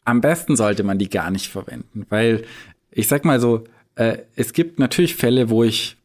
[0.04, 2.44] am besten sollte man die gar nicht verwenden, weil
[2.92, 3.64] ich sag mal so,
[3.96, 5.98] äh, es gibt natürlich Fälle, wo ich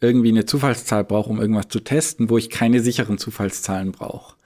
[0.00, 4.36] irgendwie eine Zufallszahl brauche, um irgendwas zu testen, wo ich keine sicheren Zufallszahlen brauche.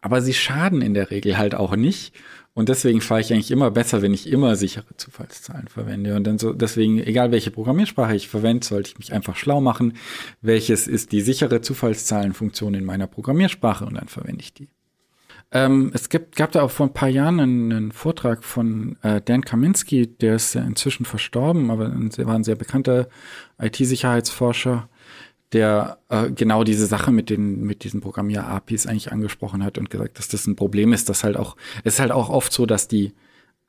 [0.00, 2.14] aber sie schaden in der Regel halt auch nicht.
[2.52, 6.16] Und deswegen fahre ich eigentlich immer besser, wenn ich immer sichere Zufallszahlen verwende.
[6.16, 9.94] Und dann so, deswegen, egal welche Programmiersprache ich verwende, sollte ich mich einfach schlau machen,
[10.40, 14.68] welches ist die sichere Zufallszahlenfunktion in meiner Programmiersprache und dann verwende ich die.
[15.52, 19.20] Ähm, es gibt, gab da auch vor ein paar Jahren einen, einen Vortrag von äh,
[19.20, 23.08] Dan Kaminski, der ist ja inzwischen verstorben, aber ein, war ein sehr bekannter
[23.58, 24.88] IT-Sicherheitsforscher,
[25.52, 30.18] der äh, genau diese Sache mit den mit diesen Programmier-APIs eigentlich angesprochen hat und gesagt,
[30.20, 32.86] dass das ein Problem ist, dass halt auch es ist halt auch oft so, dass
[32.86, 33.12] die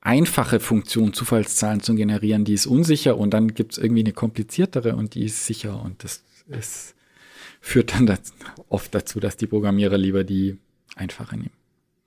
[0.02, 4.96] einfache Funktion Zufallszahlen zu generieren, die ist unsicher und dann gibt es irgendwie eine kompliziertere
[4.96, 6.96] und die ist sicher und das ist,
[7.60, 8.34] führt dann das
[8.70, 10.58] oft dazu, dass die Programmierer lieber die
[10.96, 11.61] einfache nehmen.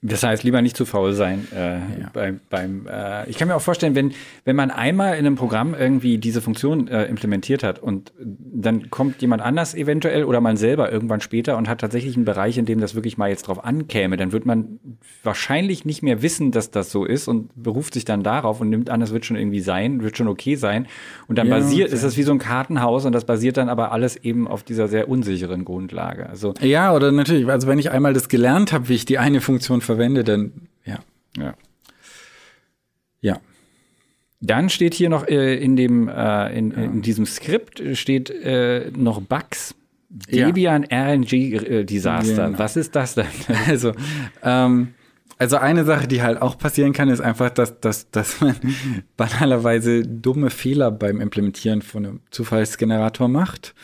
[0.00, 2.10] Das heißt, lieber nicht zu faul sein äh, ja.
[2.12, 4.12] beim, beim äh, ich kann mir auch vorstellen, wenn,
[4.44, 9.20] wenn man einmal in einem Programm irgendwie diese Funktion äh, implementiert hat und dann kommt
[9.22, 12.80] jemand anders eventuell oder man selber irgendwann später und hat tatsächlich einen Bereich, in dem
[12.80, 14.78] das wirklich mal jetzt drauf ankäme, dann wird man
[15.24, 18.90] wahrscheinlich nicht mehr wissen, dass das so ist und beruft sich dann darauf und nimmt
[18.90, 20.86] an, das wird schon irgendwie sein, wird schon okay sein.
[21.26, 23.90] Und dann ja, basiert, ist das wie so ein Kartenhaus und das basiert dann aber
[23.90, 26.28] alles eben auf dieser sehr unsicheren Grundlage.
[26.28, 29.40] Also ja, oder natürlich, also wenn ich einmal das gelernt habe, wie ich die eine
[29.40, 30.52] Funktion verwende, dann
[30.84, 30.98] ja.
[31.36, 31.54] Ja.
[33.20, 33.40] Ja.
[34.40, 36.76] Dann steht hier noch äh, in dem äh, in, ja.
[36.76, 39.74] in, diesem Skript steht äh, noch Bugs.
[40.10, 41.06] Debian ja.
[41.06, 42.46] RNG äh, Desaster.
[42.46, 42.58] Genau.
[42.58, 43.26] Was ist das denn?
[43.66, 43.92] Also
[44.42, 44.94] ähm,
[45.38, 48.56] also eine Sache, die halt auch passieren kann, ist einfach, dass, dass, dass man
[49.16, 53.74] banalerweise dumme Fehler beim Implementieren von einem Zufallsgenerator macht.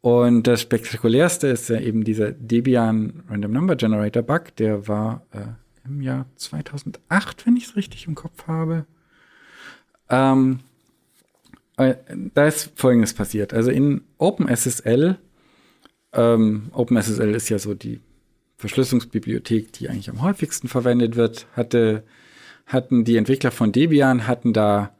[0.00, 5.88] Und das spektakulärste ist ja eben dieser Debian Random Number Generator Bug, der war äh,
[5.88, 8.86] im Jahr 2008, wenn ich es richtig im Kopf habe.
[10.08, 10.60] Ähm,
[11.76, 11.96] äh,
[12.34, 13.52] da ist Folgendes passiert.
[13.52, 15.18] Also in OpenSSL,
[16.12, 18.00] ähm, OpenSSL ist ja so die
[18.56, 22.02] Verschlüsselungsbibliothek, die eigentlich am häufigsten verwendet wird, hatte,
[22.66, 24.96] hatten die Entwickler von Debian hatten da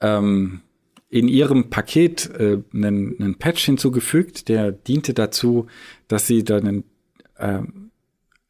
[0.00, 0.60] ähm,
[1.08, 5.66] in ihrem Paket äh, einen, einen Patch hinzugefügt, der diente dazu,
[6.08, 6.84] dass sie dann,
[7.36, 7.62] äh,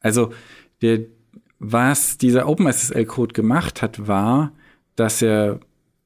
[0.00, 0.32] also
[0.80, 1.00] der,
[1.58, 4.52] was dieser OpenSSL-Code gemacht hat, war,
[4.96, 5.60] dass er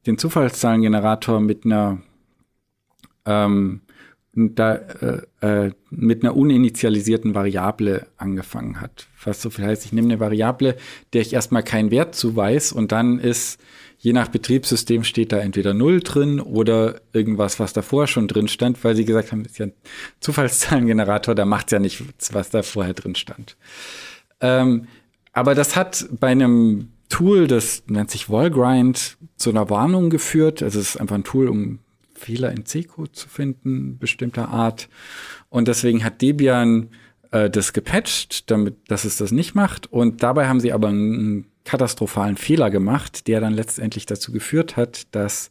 [0.07, 2.03] den Zufallszahlengenerator mit einer
[3.25, 3.83] ähm,
[4.33, 9.09] da, äh, äh, mit einer uninitialisierten Variable angefangen hat.
[9.25, 10.77] Was so viel heißt, ich nehme eine Variable,
[11.13, 13.61] der ich erstmal keinen Wert zuweis und dann ist
[13.99, 18.83] je nach Betriebssystem steht da entweder Null drin oder irgendwas, was davor schon drin stand,
[18.85, 19.73] weil sie gesagt haben, ist ja ein
[20.21, 23.57] Zufallszahlengenerator, da macht's ja nichts, was da vorher drin stand.
[24.41, 24.87] Ähm,
[25.33, 30.63] aber das hat bei einem Tool, das nennt sich Wallgrind, zu einer Warnung geführt.
[30.63, 31.79] Also es ist einfach ein Tool, um
[32.15, 34.89] Fehler in C-Code zu finden, bestimmter Art.
[35.49, 36.91] Und deswegen hat Debian
[37.31, 39.91] äh, das gepatcht, damit, dass es das nicht macht.
[39.91, 45.15] Und dabei haben sie aber einen katastrophalen Fehler gemacht, der dann letztendlich dazu geführt hat,
[45.15, 45.51] dass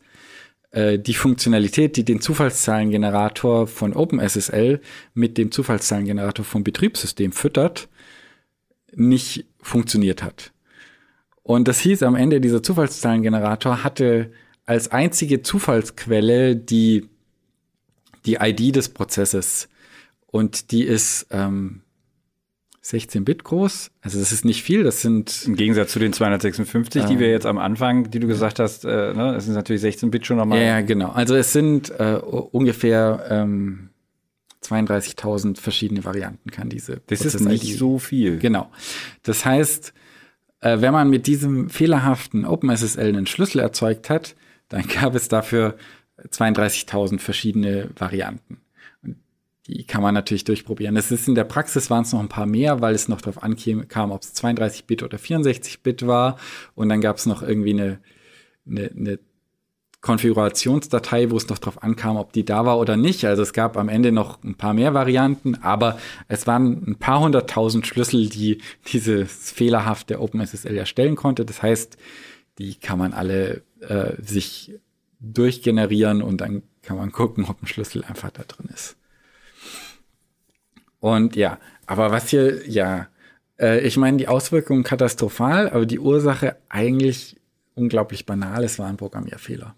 [0.72, 4.82] äh, die Funktionalität, die den Zufallszahlengenerator von OpenSSL
[5.14, 7.88] mit dem Zufallszahlengenerator vom Betriebssystem füttert,
[8.96, 10.54] nicht funktioniert hat.
[11.44, 14.32] Und das hieß am Ende, dieser Zufallszahlengenerator hatte
[14.66, 17.08] als einzige Zufallsquelle die,
[18.26, 19.70] die ID des Prozesses.
[20.26, 21.84] Und die ist ähm,
[22.90, 23.92] 16 Bit groß.
[24.02, 24.84] Also das ist nicht viel.
[24.84, 28.28] Das sind im Gegensatz zu den 256, ähm, die wir jetzt am Anfang, die du
[28.28, 30.62] gesagt hast, äh, ne, es sind natürlich 16 Bit schon nochmal.
[30.62, 31.10] Ja, genau.
[31.10, 33.90] Also es sind äh, ungefähr ähm,
[34.64, 37.02] 32.000 verschiedene Varianten kann diese.
[37.08, 38.40] Das ist nicht so viel.
[38.40, 38.70] Genau.
[39.24, 39.94] Das heißt,
[40.62, 44.36] äh, wenn man mit diesem fehlerhaften OpenSSL einen Schlüssel erzeugt hat,
[44.70, 45.76] dann gab es dafür
[46.30, 48.60] 32.000 verschiedene Varianten
[49.68, 50.96] die kann man natürlich durchprobieren.
[50.96, 53.44] Es ist in der Praxis waren es noch ein paar mehr, weil es noch darauf
[53.44, 56.38] ankam, ob es 32-Bit oder 64-Bit war.
[56.74, 58.00] Und dann gab es noch irgendwie eine,
[58.66, 59.20] eine, eine
[60.00, 63.26] Konfigurationsdatei, wo es noch darauf ankam, ob die da war oder nicht.
[63.26, 66.00] Also es gab am Ende noch ein paar mehr Varianten, aber
[66.30, 71.44] es waren ein paar hunderttausend Schlüssel, die dieses fehlerhafte OpenSSL erstellen konnte.
[71.44, 71.98] Das heißt,
[72.58, 74.74] die kann man alle äh, sich
[75.20, 78.96] durchgenerieren und dann kann man gucken, ob ein Schlüssel einfach da drin ist.
[81.00, 83.08] Und ja, aber was hier, ja,
[83.60, 87.38] äh, ich meine, die Auswirkungen katastrophal, aber die Ursache eigentlich
[87.76, 88.64] unglaublich banal.
[88.64, 89.76] Es war ein Programmierfehler.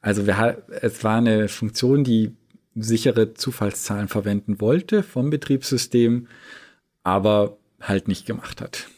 [0.00, 2.34] Also wir, es war eine Funktion, die
[2.74, 6.26] sichere Zufallszahlen verwenden wollte vom Betriebssystem,
[7.04, 8.88] aber halt nicht gemacht hat.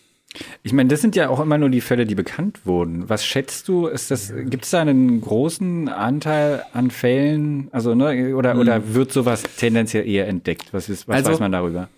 [0.62, 3.08] Ich meine, das sind ja auch immer nur die Fälle, die bekannt wurden.
[3.08, 3.86] Was schätzt du?
[3.86, 7.68] Ist das, gibt es da einen großen Anteil an Fällen?
[7.72, 8.60] Also, ne, oder, hm.
[8.60, 10.72] oder wird sowas tendenziell eher entdeckt?
[10.72, 11.88] Was, ist, was also, weiß man darüber?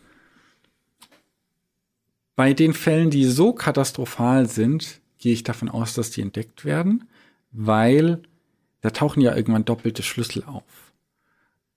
[2.34, 7.04] Bei den Fällen, die so katastrophal sind, gehe ich davon aus, dass die entdeckt werden,
[7.50, 8.20] weil
[8.82, 10.62] da tauchen ja irgendwann doppelte Schlüssel auf.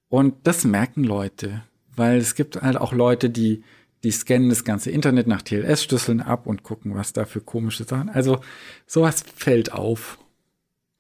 [0.10, 1.64] Und das merken Leute,
[1.96, 3.64] weil es gibt halt auch Leute, die,
[4.04, 8.10] die scannen das ganze Internet nach TLS-Schlüsseln ab und gucken, was da für komische Sachen.
[8.10, 8.40] Also
[8.86, 10.18] sowas fällt auf.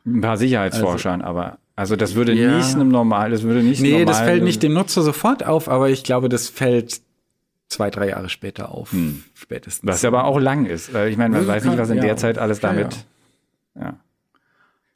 [0.05, 2.57] Ein paar Sicherheitsforschern, also, aber also das würde ja.
[2.57, 5.89] nicht einem normal, das würde nicht Nee, das fällt nicht dem Nutzer sofort auf, aber
[5.89, 7.01] ich glaube, das fällt
[7.69, 9.23] zwei, drei Jahre später auf, hm.
[9.33, 9.87] spätestens.
[9.87, 10.89] Was aber auch lang ist.
[10.89, 12.03] Ich meine, man weiß nicht, was in ja.
[12.03, 13.05] der Zeit alles damit.
[13.75, 13.81] Ja.
[13.81, 13.99] ja.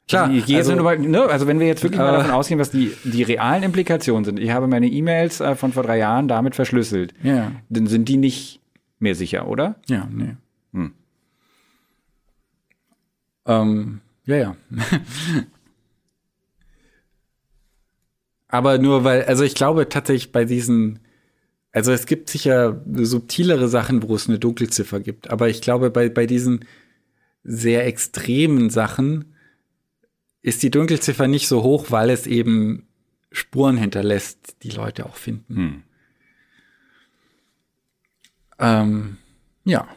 [0.06, 2.70] Klar, also gehe also, ne, also wenn wir jetzt wirklich äh, mal davon ausgehen, was
[2.70, 4.38] die, die realen Implikationen sind.
[4.38, 7.14] Ich habe meine E-Mails äh, von vor drei Jahren damit verschlüsselt.
[7.22, 7.52] Ja.
[7.70, 8.60] Dann sind die nicht
[8.98, 9.76] mehr sicher, oder?
[9.88, 10.36] Ja, nee.
[10.74, 10.92] Hm.
[13.46, 14.56] Ähm, ja, ja.
[18.48, 21.00] Aber nur weil, also ich glaube tatsächlich bei diesen
[21.74, 25.30] also es gibt sicher subtilere Sachen, wo es eine Dunkelziffer gibt.
[25.30, 26.66] Aber ich glaube, bei, bei diesen
[27.42, 29.33] sehr extremen Sachen
[30.44, 32.86] ist die Dunkelziffer nicht so hoch, weil es eben
[33.32, 35.56] Spuren hinterlässt, die Leute auch finden.
[35.56, 35.82] Hm.
[38.58, 39.16] Ähm,
[39.64, 39.88] ja.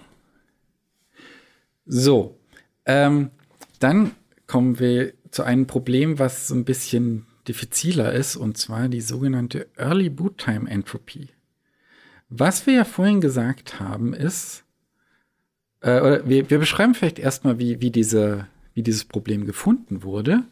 [1.85, 2.39] So.
[2.85, 3.31] Ähm,
[3.79, 4.11] dann
[4.47, 9.67] kommen wir zu einem Problem, was so ein bisschen diffiziler ist, und zwar die sogenannte
[9.75, 11.27] Early Boot Time Entropy.
[12.29, 14.63] Was wir ja vorhin gesagt haben, ist,
[15.81, 18.47] äh, oder wir, wir beschreiben vielleicht erstmal, wie, wie, diese,
[18.77, 20.43] wie dieses Problem gefunden wurde.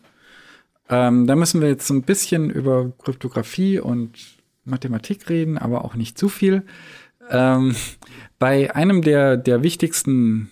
[0.90, 4.18] Ähm, da müssen wir jetzt so ein bisschen über Kryptographie und
[4.64, 6.64] Mathematik reden, aber auch nicht zu viel.
[7.30, 7.76] Ähm,
[8.40, 10.50] bei einem der, der wichtigsten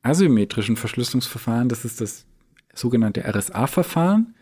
[0.00, 2.24] asymmetrischen Verschlüsselungsverfahren, das ist das
[2.72, 4.34] sogenannte RSA-Verfahren,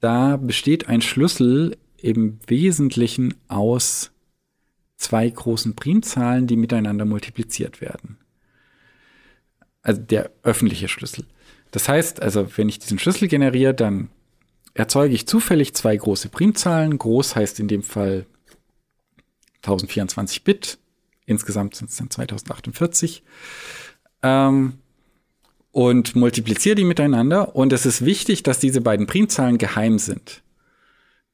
[0.00, 4.10] da besteht ein Schlüssel im Wesentlichen aus
[4.98, 8.18] zwei großen Primzahlen, die miteinander multipliziert werden.
[9.80, 11.24] Also der öffentliche Schlüssel.
[11.70, 14.08] Das heißt, also wenn ich diesen Schlüssel generiere, dann
[14.74, 16.98] erzeuge ich zufällig zwei große Primzahlen.
[16.98, 18.26] Groß heißt in dem Fall
[19.62, 20.78] 1024 Bit.
[21.26, 23.22] Insgesamt sind es dann 2048.
[24.22, 24.78] Ähm,
[25.72, 27.54] und multipliziere die miteinander.
[27.54, 30.42] Und es ist wichtig, dass diese beiden Primzahlen geheim sind.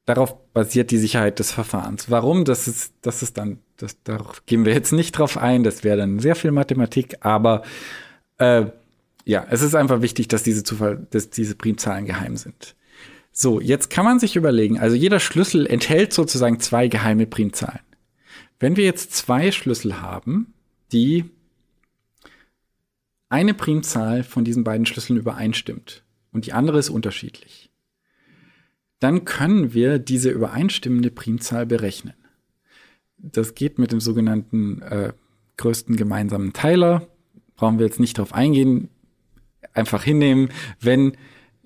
[0.05, 2.11] Darauf basiert die Sicherheit des Verfahrens.
[2.11, 2.45] Warum?
[2.45, 5.63] Das ist, das ist dann, das, darauf gehen wir jetzt nicht drauf ein.
[5.63, 7.63] Das wäre dann sehr viel Mathematik, aber
[8.37, 8.65] äh,
[9.25, 12.75] ja, es ist einfach wichtig, dass diese Zufall, dass diese Primzahlen geheim sind.
[13.31, 17.81] So, jetzt kann man sich überlegen, also jeder Schlüssel enthält sozusagen zwei geheime Primzahlen.
[18.59, 20.53] Wenn wir jetzt zwei Schlüssel haben,
[20.93, 21.25] die
[23.27, 27.69] eine Primzahl von diesen beiden Schlüsseln übereinstimmt und die andere ist unterschiedlich,
[28.99, 32.13] dann können wir diese übereinstimmende Primzahl berechnen.
[33.17, 35.13] Das geht mit dem sogenannten äh,
[35.57, 37.07] größten gemeinsamen Teiler.
[37.55, 38.89] Brauchen wir jetzt nicht drauf eingehen.
[39.73, 40.49] Einfach hinnehmen.
[40.79, 41.13] Wenn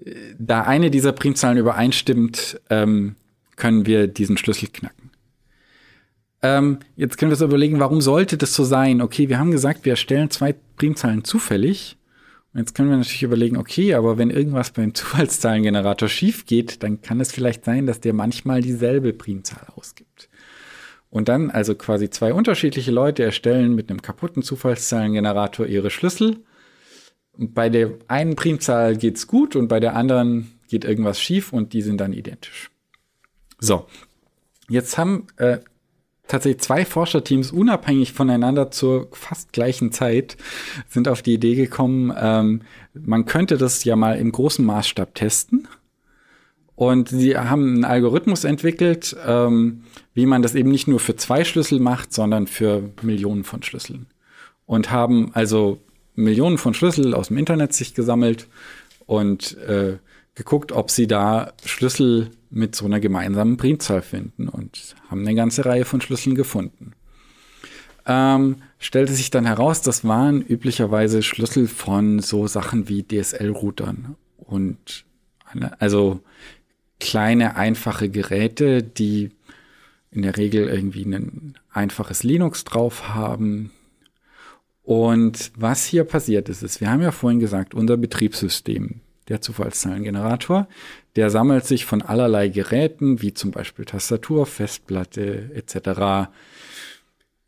[0.04, 3.16] äh, da eine dieser Primzahlen übereinstimmt, ähm,
[3.56, 5.12] können wir diesen Schlüssel knacken.
[6.41, 9.02] Ähm, jetzt können wir uns überlegen, warum sollte das so sein?
[9.02, 11.97] Okay, wir haben gesagt, wir erstellen zwei Primzahlen zufällig.
[12.54, 17.02] Und jetzt können wir natürlich überlegen, okay, aber wenn irgendwas beim Zufallszahlengenerator schief geht, dann
[17.02, 20.30] kann es vielleicht sein, dass der manchmal dieselbe Primzahl ausgibt.
[21.12, 26.38] Und dann also quasi zwei unterschiedliche Leute erstellen mit einem kaputten Zufallszahlengenerator ihre Schlüssel.
[27.40, 31.82] Bei der einen Primzahl geht's gut und bei der anderen geht irgendwas schief und die
[31.82, 32.70] sind dann identisch.
[33.60, 33.86] So,
[34.68, 35.60] jetzt haben äh,
[36.28, 40.38] tatsächlich zwei Forscherteams unabhängig voneinander zur fast gleichen Zeit
[40.88, 42.62] sind auf die Idee gekommen, ähm,
[42.94, 45.68] man könnte das ja mal im großen Maßstab testen.
[46.76, 49.84] Und sie haben einen Algorithmus entwickelt, ähm,
[50.14, 54.06] wie man das eben nicht nur für zwei Schlüssel macht, sondern für Millionen von Schlüsseln.
[54.66, 55.82] Und haben also
[56.20, 58.47] Millionen von Schlüssel aus dem Internet sich gesammelt
[59.05, 59.97] und äh,
[60.36, 65.65] geguckt, ob sie da Schlüssel mit so einer gemeinsamen Primzahl finden und haben eine ganze
[65.65, 66.93] Reihe von Schlüsseln gefunden.
[68.05, 75.05] Ähm, stellte sich dann heraus, das waren üblicherweise Schlüssel von so Sachen wie DSL-Routern und
[75.45, 76.22] eine, also
[76.99, 79.32] kleine einfache Geräte, die
[80.11, 83.72] in der Regel irgendwie ein einfaches Linux drauf haben.
[84.90, 90.68] Und was hier passiert ist, ist, wir haben ja vorhin gesagt, unser Betriebssystem, der Zufallszahlengenerator,
[91.16, 96.32] der sammelt sich von allerlei Geräten, wie zum Beispiel Tastatur, Festplatte etc.,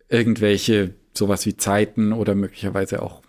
[0.08, 3.24] irgendwelche sowas wie Zeiten oder möglicherweise auch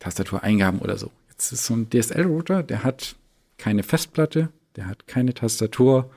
[0.00, 1.12] Tastatureingaben oder so.
[1.28, 3.14] Jetzt ist so ein DSL-Router, der hat
[3.58, 6.10] keine Festplatte, der hat keine Tastatur,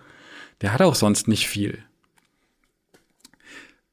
[0.62, 1.78] der hat auch sonst nicht viel.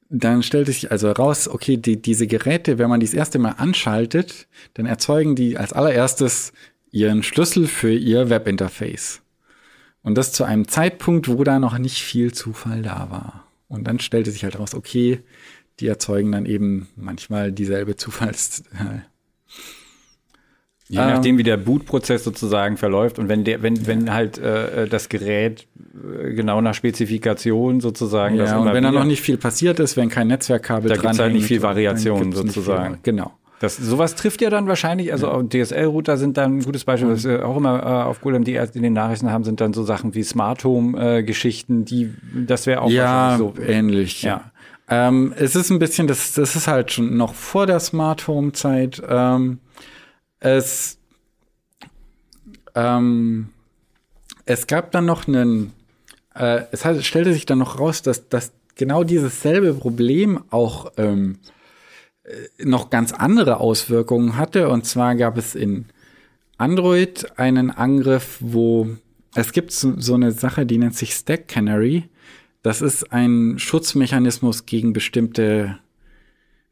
[0.08, 3.52] Dann stellt sich also heraus, okay, die, diese Geräte, wenn man die das erste Mal
[3.52, 6.52] anschaltet, dann erzeugen die als allererstes
[6.90, 9.22] ihren Schlüssel für ihr Webinterface.
[10.02, 13.48] Und das zu einem Zeitpunkt, wo da noch nicht viel Zufall da war.
[13.68, 15.20] Und dann stellte sich halt raus, okay,
[15.80, 18.62] die erzeugen dann eben manchmal dieselbe Zufalls.
[20.88, 23.86] Je ähm, nachdem, wie der Bootprozess sozusagen verläuft und wenn der, wenn, ja.
[23.86, 28.36] wenn halt äh, das Gerät äh, genau nach Spezifikation sozusagen.
[28.36, 31.18] Ja, und wenn da noch nicht viel passiert ist, wenn kein Netzwerkkabel da dran ist,
[31.18, 32.94] halt nicht viel Variation sozusagen.
[32.94, 33.32] Viel, genau.
[33.58, 35.42] Das, sowas trifft ja dann wahrscheinlich, also ja.
[35.42, 38.82] DSL-Router sind dann ein gutes Beispiel, was wir auch immer äh, auf Golem die in
[38.82, 42.14] den Nachrichten haben, sind dann so Sachen wie Smart Home-Geschichten, äh, die,
[42.46, 43.54] das wäre auch ja, so.
[43.66, 44.22] ähnlich.
[44.22, 44.52] Ja.
[44.88, 49.02] Ähm, es ist ein bisschen, das, das ist halt schon noch vor der Smart Home-Zeit.
[49.08, 49.58] Ähm,
[50.40, 50.98] es,
[52.74, 53.48] ähm,
[54.44, 55.72] es gab dann noch einen,
[56.34, 60.92] äh, es hat, stellte sich dann noch raus, dass, dass genau dieses selbe Problem auch
[60.96, 61.38] ähm,
[62.24, 64.68] äh, noch ganz andere Auswirkungen hatte.
[64.68, 65.86] Und zwar gab es in
[66.58, 68.88] Android einen Angriff, wo
[69.34, 72.04] es gibt so, so eine Sache, die nennt sich Stack Canary.
[72.62, 75.78] Das ist ein Schutzmechanismus gegen bestimmte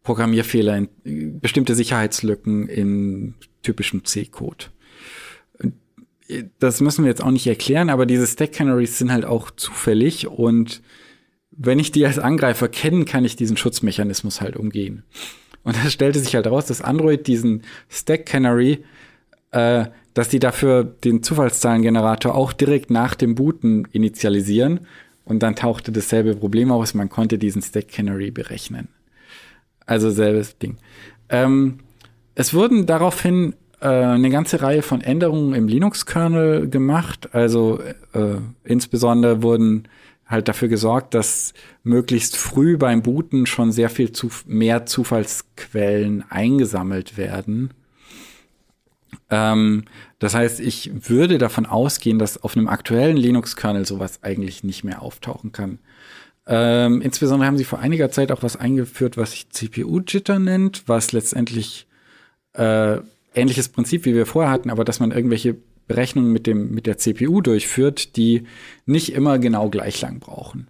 [0.05, 4.66] Programmierfehler, in, bestimmte Sicherheitslücken in typischem C-Code.
[6.59, 10.28] Das müssen wir jetzt auch nicht erklären, aber diese Stack Canaries sind halt auch zufällig
[10.28, 10.82] und
[11.50, 15.05] wenn ich die als Angreifer kenne, kann ich diesen Schutzmechanismus halt umgehen.
[15.62, 18.84] Und da stellte sich halt raus, dass Android diesen Stack Canary,
[19.50, 24.80] äh, dass die dafür den Zufallszahlengenerator auch direkt nach dem Booten initialisieren
[25.24, 28.88] und dann tauchte dasselbe Problem aus, man konnte diesen Stack Canary berechnen.
[29.87, 30.76] Also selbes Ding.
[31.28, 31.78] Ähm,
[32.35, 37.35] es wurden daraufhin äh, eine ganze Reihe von Änderungen im Linux-Kernel gemacht.
[37.35, 37.80] Also
[38.12, 39.89] äh, insbesondere wurden
[40.26, 47.16] halt dafür gesorgt, dass möglichst früh beim Booten schon sehr viel zu, mehr Zufallsquellen eingesammelt
[47.18, 47.74] werden.
[49.30, 49.85] Ähm,
[50.18, 55.03] das heißt, ich würde davon ausgehen, dass auf einem aktuellen Linux-Kernel sowas eigentlich nicht mehr
[55.03, 55.78] auftauchen kann.
[56.47, 61.12] Ähm, insbesondere haben sie vor einiger Zeit auch was eingeführt, was sich CPU-Jitter nennt, was
[61.12, 61.86] letztendlich
[62.53, 62.99] äh,
[63.34, 66.99] ähnliches Prinzip, wie wir vorher hatten, aber dass man irgendwelche Berechnungen mit, dem, mit der
[66.99, 68.47] CPU durchführt, die
[68.86, 70.68] nicht immer genau gleich lang brauchen.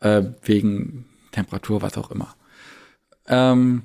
[0.00, 2.34] Äh, wegen Temperatur, was auch immer.
[3.26, 3.82] Ähm,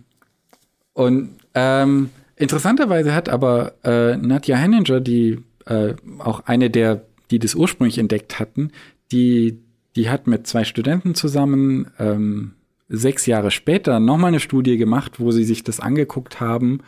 [0.93, 7.55] und ähm, interessanterweise hat aber äh, Nadja Henninger, die äh, auch eine der, die das
[7.55, 8.71] ursprünglich entdeckt hatten,
[9.11, 9.59] die,
[9.95, 12.53] die hat mit zwei Studenten zusammen ähm,
[12.89, 16.79] sechs Jahre später nochmal eine Studie gemacht, wo sie sich das angeguckt haben.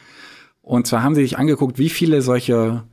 [0.61, 2.85] Und zwar haben sie sich angeguckt, wie viele solcher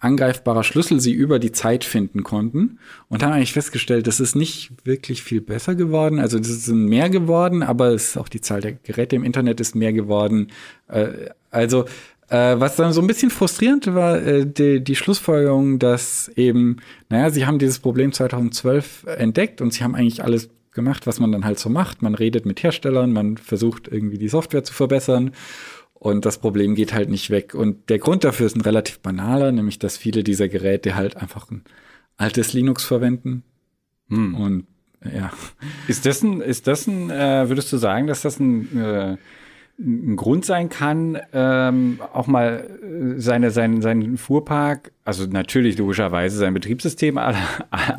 [0.00, 4.72] angreifbarer Schlüssel sie über die Zeit finden konnten und haben eigentlich festgestellt, das ist nicht
[4.84, 6.18] wirklich viel besser geworden.
[6.18, 9.60] Also das sind mehr geworden, aber es ist auch die Zahl der Geräte im Internet
[9.60, 10.48] ist mehr geworden.
[10.88, 11.84] Äh, also
[12.30, 16.76] äh, was dann so ein bisschen frustrierend war, äh, die, die Schlussfolgerung, dass eben,
[17.08, 21.32] naja, sie haben dieses Problem 2012 entdeckt und sie haben eigentlich alles gemacht, was man
[21.32, 22.02] dann halt so macht.
[22.02, 25.32] Man redet mit Herstellern, man versucht irgendwie die Software zu verbessern
[25.92, 27.54] und das Problem geht halt nicht weg.
[27.54, 31.50] Und der Grund dafür ist ein relativ banaler, nämlich dass viele dieser Geräte halt einfach
[31.50, 31.64] ein
[32.16, 33.42] altes Linux verwenden.
[34.08, 34.34] Hm.
[34.36, 34.66] Und
[35.04, 35.32] ja.
[35.88, 39.16] Ist das ein, ist das ein, äh, würdest du sagen, dass das ein äh,
[39.80, 46.36] ein Grund sein kann, ähm, auch mal äh, seine, sein, seinen Fuhrpark, also natürlich logischerweise
[46.36, 47.38] sein Betriebssystem aller,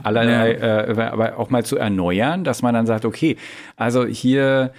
[0.03, 0.81] allerlei, ja.
[0.83, 3.37] äh, aber auch mal zu erneuern, dass man dann sagt, okay,
[3.75, 4.73] also hier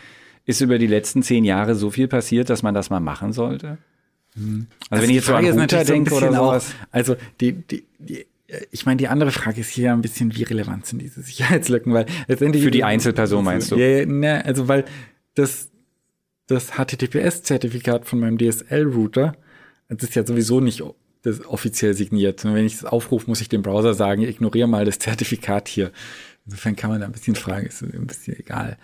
[0.45, 3.79] ist über die letzten zehn Jahre so viel passiert, dass man das mal machen sollte?
[4.35, 4.67] Mhm.
[4.89, 6.71] Also, also wenn ich jetzt so an Router denke oder sowas.
[6.71, 8.27] Auch, also die, die, die
[8.71, 12.07] ich meine, die andere Frage ist hier ein bisschen, wie relevant sind diese Sicherheitslücken, weil
[12.29, 12.63] letztendlich.
[12.63, 13.77] Für die Einzelperson meinst du?
[13.77, 14.85] Ja, ne, also weil
[15.35, 15.71] das,
[16.53, 19.35] das HTTPS-Zertifikat von meinem DSL-Router,
[19.89, 20.83] das ist ja sowieso nicht
[21.23, 22.45] das offiziell signiert.
[22.45, 25.93] Und wenn ich das aufrufe, muss ich dem Browser sagen, ignoriere mal das Zertifikat hier.
[26.45, 28.77] Insofern kann man da ein bisschen fragen, ist ein bisschen egal.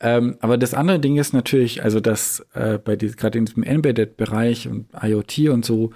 [0.00, 4.68] Ähm, aber das andere Ding ist natürlich, also dass äh, bei gerade in diesem Embedded-Bereich
[4.68, 5.90] und IoT und so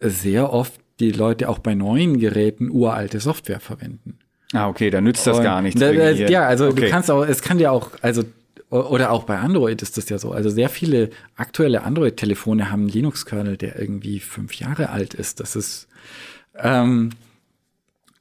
[0.00, 4.18] sehr oft die Leute auch bei neuen Geräten uralte Software verwenden.
[4.52, 5.78] Ah, okay, da nützt das und gar nichts.
[5.78, 6.82] Da, ja, also okay.
[6.82, 8.24] du kannst auch, es kann ja auch, also
[8.70, 10.32] oder auch bei Android ist das ja so.
[10.32, 15.40] Also sehr viele aktuelle Android-Telefone haben einen Linux-Kernel, der irgendwie fünf Jahre alt ist.
[15.40, 15.88] Das ist
[16.54, 17.10] ähm,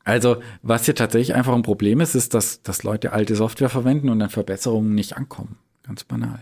[0.07, 4.07] also, was hier tatsächlich einfach ein Problem ist, ist, dass, dass Leute alte Software verwenden
[4.07, 5.57] und dann Verbesserungen nicht ankommen.
[5.83, 6.39] Ganz banal.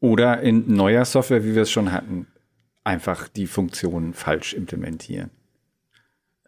[0.00, 2.26] Oder in neuer Software, wie wir es schon hatten,
[2.82, 5.30] einfach die Funktionen falsch implementieren.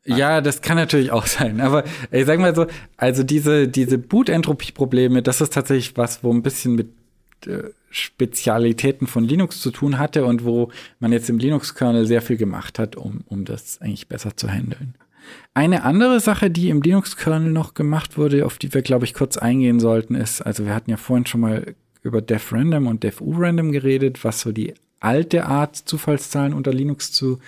[0.06, 1.60] Ja, das kann natürlich auch sein.
[1.60, 6.42] Aber ich sag mal so, also diese, diese Boot-Entropie-Probleme, das ist tatsächlich was, wo ein
[6.42, 6.90] bisschen mit
[7.46, 12.36] äh, Spezialitäten von Linux zu tun hatte und wo man jetzt im Linux-Kernel sehr viel
[12.36, 14.94] gemacht hat, um, um das eigentlich besser zu handeln.
[15.54, 19.36] Eine andere Sache, die im Linux-Kernel noch gemacht wurde, auf die wir, glaube ich, kurz
[19.36, 24.24] eingehen sollten, ist, also wir hatten ja vorhin schon mal über def-random und def-u-random geredet,
[24.24, 27.38] was so die alte Art, Zufallszahlen unter Linux zu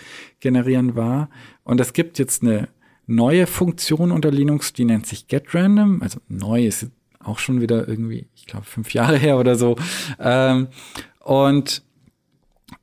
[0.40, 1.28] generieren war.
[1.66, 2.68] Und es gibt jetzt eine
[3.08, 6.00] neue Funktion unter Linux, die nennt sich getRandom.
[6.00, 6.86] Also neu ist
[7.18, 9.74] auch schon wieder irgendwie, ich glaube, fünf Jahre her oder so.
[10.20, 10.68] Ähm,
[11.18, 11.82] und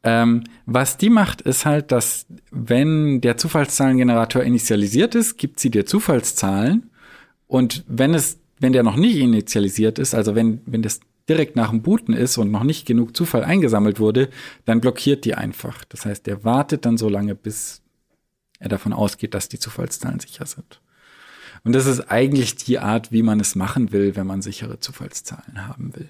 [0.03, 5.86] ähm, was die macht, ist halt, dass wenn der Zufallszahlengenerator initialisiert ist, gibt sie dir
[5.86, 6.89] Zufallszahlen.
[7.47, 11.69] Und wenn es, wenn der noch nicht initialisiert ist, also wenn, wenn das direkt nach
[11.69, 14.27] dem Booten ist und noch nicht genug Zufall eingesammelt wurde,
[14.65, 15.86] dann blockiert die einfach.
[15.86, 17.82] Das heißt, der wartet dann so lange, bis
[18.64, 20.82] er davon ausgeht, dass die Zufallszahlen sicher sind.
[21.66, 25.68] Und das ist eigentlich die Art, wie man es machen will, wenn man sichere Zufallszahlen
[25.68, 26.09] haben will.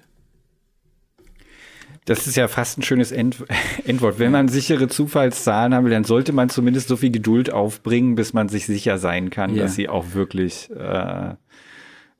[2.04, 3.44] Das ist ja fast ein schönes End
[3.84, 4.18] Endwort.
[4.18, 8.32] Wenn man sichere Zufallszahlen haben will, dann sollte man zumindest so viel Geduld aufbringen, bis
[8.32, 9.64] man sich sicher sein kann, ja.
[9.64, 11.34] dass sie auch wirklich äh,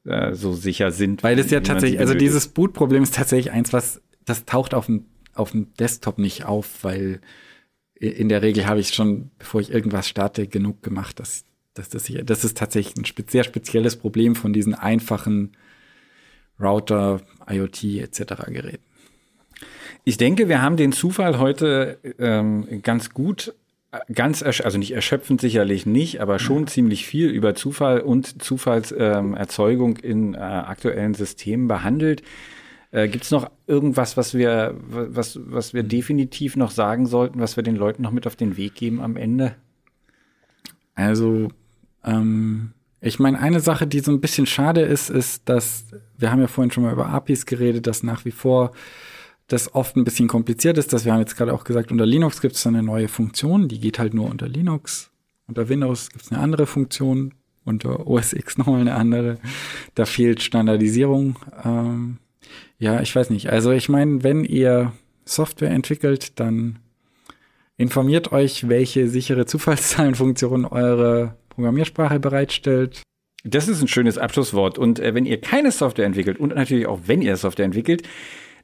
[0.04, 1.22] äh, so sicher sind.
[1.22, 5.06] Weil es ja tatsächlich, also dieses Boot-Problem ist tatsächlich eins, was das taucht auf dem,
[5.34, 7.20] auf dem Desktop nicht auf, weil
[7.94, 12.06] in der Regel habe ich schon, bevor ich irgendwas starte, genug gemacht, dass, dass das
[12.06, 15.52] hier, das ist tatsächlich ein sehr spezielles Problem von diesen einfachen
[16.60, 18.46] Router, IoT etc.
[18.48, 18.84] Geräten.
[20.04, 23.54] Ich denke, wir haben den Zufall heute ähm, ganz gut,
[24.12, 26.66] ganz also nicht erschöpfend sicherlich nicht, aber schon ja.
[26.66, 32.22] ziemlich viel über Zufall und Zufallserzeugung ähm, in äh, aktuellen Systemen behandelt.
[32.94, 37.56] Äh, Gibt es noch irgendwas, was wir, was, was wir definitiv noch sagen sollten, was
[37.56, 39.56] wir den Leuten noch mit auf den Weg geben am Ende?
[40.94, 41.48] Also,
[42.04, 42.70] ähm,
[43.00, 45.86] ich meine, eine Sache, die so ein bisschen schade ist, ist, dass
[46.16, 48.70] wir haben ja vorhin schon mal über APIs geredet, dass nach wie vor
[49.48, 52.40] das oft ein bisschen kompliziert ist, dass wir haben jetzt gerade auch gesagt, unter Linux
[52.40, 55.10] gibt es eine neue Funktion, die geht halt nur unter Linux.
[55.48, 57.34] Unter Windows gibt es eine andere Funktion,
[57.64, 59.38] unter OS X nochmal eine andere.
[59.96, 61.36] Da fehlt Standardisierung.
[61.64, 62.18] Ähm,
[62.78, 63.50] ja, ich weiß nicht.
[63.50, 64.92] Also ich meine, wenn ihr
[65.24, 66.78] Software entwickelt, dann
[67.76, 73.02] informiert euch, welche sichere Zufallszahlenfunktion eure Programmiersprache bereitstellt.
[73.44, 74.78] Das ist ein schönes Abschlusswort.
[74.78, 78.02] Und äh, wenn ihr keine Software entwickelt und natürlich auch wenn ihr Software entwickelt,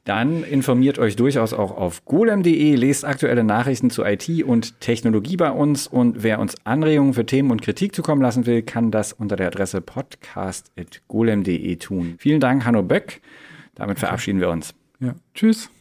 [0.03, 5.51] dann informiert euch durchaus auch auf golem.de, lest aktuelle Nachrichten zu IT und Technologie bei
[5.51, 9.35] uns und wer uns Anregungen für Themen und Kritik zukommen lassen will, kann das unter
[9.35, 12.15] der Adresse podcast.golem.de tun.
[12.17, 13.21] Vielen Dank, Hanno Böck.
[13.81, 14.75] Damit verabschieden wir uns.
[14.99, 15.71] Ja, tschüss.